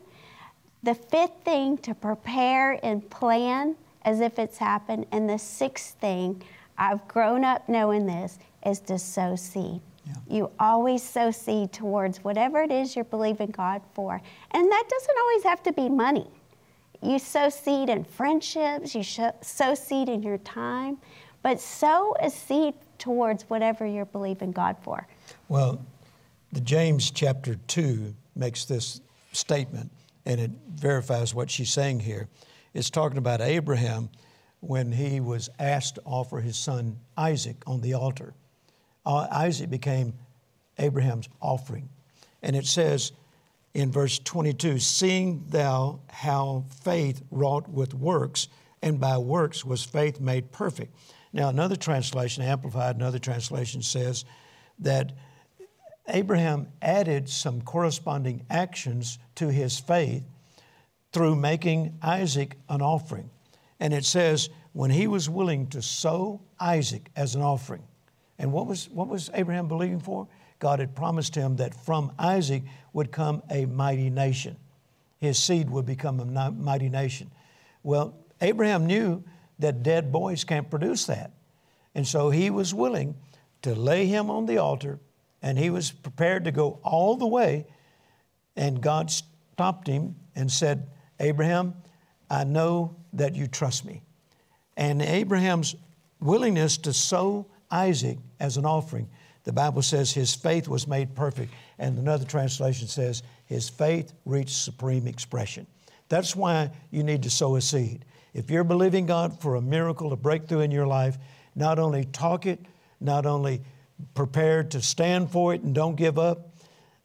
The 0.83 0.95
fifth 0.95 1.45
thing, 1.45 1.79
to 1.79 1.95
prepare 1.95 2.79
and 2.85 3.09
plan 3.11 3.77
as 4.03 4.21
if 4.21 4.39
it's 4.39 4.59
happened. 4.59 5.07
And 5.13 5.29
the 5.29 5.39
sixth 5.39 5.97
thing, 5.99 6.43
I've 6.77 7.09
grown 7.09 7.45
up 7.45 7.69
knowing 7.69 8.07
this, 8.07 8.39
is 8.65 8.81
to 8.81 8.99
sow 8.99 9.37
seed. 9.37 9.81
You 10.29 10.51
always 10.59 11.03
sow 11.03 11.31
seed 11.31 11.73
towards 11.73 12.23
whatever 12.25 12.63
it 12.63 12.71
is 12.71 12.95
you're 12.97 13.05
believing 13.05 13.51
God 13.51 13.83
for. 13.95 14.21
And 14.51 14.71
that 14.71 14.85
doesn't 14.89 15.19
always 15.19 15.45
have 15.45 15.63
to 15.65 15.73
be 15.73 15.89
money. 15.89 16.27
You 17.03 17.19
sow 17.19 17.49
seed 17.49 17.89
in 17.89 18.05
friendships, 18.05 18.95
you 18.95 19.03
sow 19.03 19.75
seed 19.75 20.09
in 20.09 20.23
your 20.23 20.39
time, 20.39 20.99
but 21.43 21.61
sow 21.61 22.17
a 22.21 22.31
seed 22.31 22.75
towards 22.99 23.45
whatever 23.45 23.85
you're 23.85 24.07
believing 24.07 24.53
God 24.53 24.77
for. 24.83 25.07
Well, 25.49 25.85
the 26.53 26.61
James 26.61 27.11
chapter 27.11 27.57
2 27.67 28.15
makes 28.37 28.65
this 28.65 29.01
statement, 29.33 29.91
and 30.25 30.41
it 30.41 30.51
verifies 30.75 31.35
what 31.35 31.51
she's 31.51 31.73
saying 31.73 32.01
here. 32.01 32.29
It's 32.73 32.91
talking 32.91 33.19
about 33.19 33.41
Abraham 33.41 34.09
when 34.61 34.93
he 34.93 35.21
was 35.21 35.51
asked 35.59 35.97
to 35.97 36.03
offer 36.07 36.41
his 36.41 36.57
son 36.57 36.99
Isaac 37.17 37.57
on 37.67 37.83
the 37.83 37.95
altar. 37.95 38.35
Uh, 39.05 39.27
Isaac 39.31 39.71
became 39.71 40.15
Abraham's 40.79 41.29
offering. 41.41 41.89
And 42.43 42.57
it 42.57 42.67
says 42.67 43.13
in 43.75 43.91
verse 43.91 44.19
22 44.19 44.79
Seeing 44.79 45.45
thou 45.49 46.01
how 46.09 46.65
faith 46.83 47.23
wrought 47.31 47.69
with 47.69 47.95
works, 47.95 48.49
and 48.83 49.01
by 49.01 49.19
works 49.19 49.65
was 49.65 49.85
faith 49.85 50.21
made 50.21 50.53
perfect. 50.53 50.95
Now, 51.33 51.49
another 51.49 51.77
translation, 51.77 52.45
Amplified, 52.45 52.97
another 52.97 53.19
translation 53.19 53.83
says 53.83 54.25
that 54.79 55.13
Abraham 56.09 56.69
added 56.83 57.29
some 57.29 57.63
corresponding 57.63 58.45
actions 58.51 59.19
to 59.37 59.49
his 59.49 59.79
faith 59.79 60.23
through 61.13 61.37
making 61.37 61.99
Isaac 62.03 62.57
an 62.69 62.83
offering. 62.83 63.31
And 63.81 63.93
it 63.95 64.05
says, 64.05 64.51
when 64.73 64.91
he 64.91 65.07
was 65.07 65.31
willing 65.31 65.69
to 65.69 65.81
sow 65.81 66.43
Isaac 66.61 67.11
as 67.17 67.35
an 67.35 67.43
offering. 67.43 67.83
And 68.39 68.53
what 68.53 68.67
was, 68.67 68.89
what 68.91 69.09
was 69.09 69.31
Abraham 69.35 69.69
believing 69.69 70.01
for? 70.01 70.29
God 70.59 70.79
had 70.79 70.95
promised 70.95 71.35
him 71.35 71.57
that 71.57 71.75
from 71.75 72.13
Isaac 72.19 72.63
would 72.93 73.13
come 73.13 73.43
a 73.51 73.67
mighty 73.67 74.11
nation. 74.11 74.57
His 75.19 75.39
seed 75.39 75.71
would 75.71 75.87
become 75.87 76.21
a 76.21 76.51
mighty 76.51 76.89
nation. 76.89 77.31
Well, 77.83 78.15
Abraham 78.41 78.87
knew 78.87 79.25
that 79.59 79.83
dead 79.83 80.11
boys 80.11 80.45
can't 80.45 80.69
produce 80.69 81.07
that. 81.07 81.33
And 81.95 82.07
so 82.07 82.31
he 82.31 82.51
was 82.51 82.75
willing 82.75 83.15
to 83.63 83.75
lay 83.75 84.07
him 84.07 84.31
on 84.31 84.47
the 84.47 84.59
altar, 84.59 84.99
and 85.41 85.59
he 85.59 85.71
was 85.71 85.91
prepared 85.91 86.45
to 86.45 86.53
go 86.53 86.81
all 86.83 87.17
the 87.17 87.27
way. 87.27 87.67
And 88.57 88.81
God 88.81 89.11
stopped 89.11 89.87
him 89.87 90.17
and 90.35 90.51
said, 90.51 90.89
Abraham, 91.21 91.75
I 92.29 92.45
know 92.45 92.97
that 93.13 93.35
you 93.35 93.47
trust 93.47 93.85
me. 93.85 94.03
And 94.77 95.01
Abraham's 95.01 95.77
willingness 96.21 96.79
to 96.79 96.93
sow 96.93 97.47
Isaac 97.75 98.19
as 98.39 98.57
an 98.57 98.65
offering, 98.65 99.09
the 99.43 99.53
Bible 99.53 99.83
says 99.83 100.13
his 100.13 100.35
faith 100.35 100.69
was 100.69 100.87
made 100.87 101.15
perfect. 101.15 101.53
And 101.79 101.99
another 101.99 102.25
translation 102.25 102.89
says 102.89 103.23
his 103.45 103.69
faith 103.69 104.13
reached 104.25 104.57
supreme 104.57 105.07
expression. 105.07 105.67
That's 106.09 106.37
why 106.37 106.71
you 106.91 107.03
need 107.03 107.25
to 107.25 107.31
sow 107.31 107.57
a 107.57 107.61
seed. 107.61 108.05
If 108.33 108.51
you're 108.51 108.65
believing 108.65 109.07
God 109.07 109.41
for 109.41 109.57
a 109.57 109.61
miracle, 109.61 110.13
a 110.13 110.17
breakthrough 110.17 110.61
in 110.61 110.71
your 110.71 110.87
life, 110.87 111.19
not 111.55 111.79
only 111.79 112.05
talk 112.07 112.47
it, 112.47 112.61
not 113.01 113.27
only 113.27 113.61
prepare 114.15 114.65
to 114.65 114.81
stand 114.81 115.31
for 115.31 115.55
it 115.55 115.63
and 115.63 115.75
don't 115.75 115.97
give 115.97 116.19
up, 116.19 116.55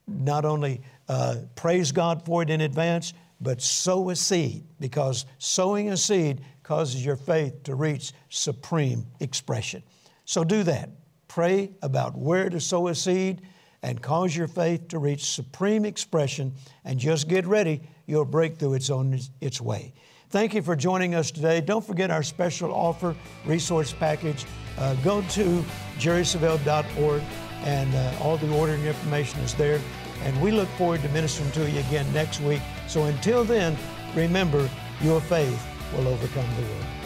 not 0.08 0.46
only 0.46 0.82
uh, 1.08 1.36
praise 1.56 1.92
God 1.92 2.26
for 2.26 2.42
it 2.42 2.50
in 2.50 2.62
advance, 2.62 3.14
but 3.42 3.62
sow 3.62 4.10
a 4.10 4.16
seed 4.16 4.64
because 4.80 5.26
sowing 5.38 5.90
a 5.90 5.98
seed 5.98 6.42
causes 6.64 7.04
your 7.04 7.16
faith 7.16 7.64
to 7.64 7.76
reach 7.76 8.12
supreme 8.30 9.06
expression. 9.20 9.84
So 10.30 10.44
do 10.44 10.62
that. 10.62 10.92
Pray 11.28 11.72
about 11.82 12.16
where 12.16 12.52
to 12.52 12.60
sow 12.60 12.90
a 12.90 12.94
seed 12.94 13.42
and 13.82 14.00
cause 14.00 14.38
your 14.38 14.48
faith 14.48 14.90
to 14.90 15.00
reach 15.00 15.26
supreme 15.26 15.86
expression 15.86 16.54
and 16.86 17.00
just 17.00 17.28
get 17.28 17.48
ready. 17.48 17.82
Your 18.06 18.26
breakthrough 18.26 18.74
is 18.74 18.92
on 18.92 19.20
its 19.42 19.60
way. 19.60 19.92
Thank 20.30 20.54
you 20.54 20.62
for 20.62 20.76
joining 20.76 21.16
us 21.16 21.32
today. 21.32 21.62
Don't 21.62 21.84
forget 21.84 22.12
our 22.12 22.22
special 22.22 22.72
offer 22.72 23.16
resource 23.44 23.92
package. 23.92 24.46
Uh, 24.78 24.94
go 25.04 25.24
to 25.30 25.66
jerrysavelle.org 25.98 27.24
and 27.64 27.96
uh, 27.96 28.14
all 28.22 28.38
the 28.38 28.54
ordering 28.56 28.86
information 28.86 29.40
is 29.40 29.56
there. 29.56 29.82
And 30.26 30.40
we 30.44 30.52
look 30.52 30.70
forward 30.78 31.02
to 31.02 31.10
ministering 31.10 31.50
to 31.54 31.72
you 31.72 31.80
again 31.80 32.06
next 32.14 32.40
week. 32.42 32.62
So 32.88 33.06
until 33.06 33.44
then, 33.44 33.76
remember, 34.14 34.70
your 35.02 35.22
faith 35.22 35.66
will 35.96 36.08
overcome 36.08 36.46
the 36.56 36.62
world. 36.62 36.99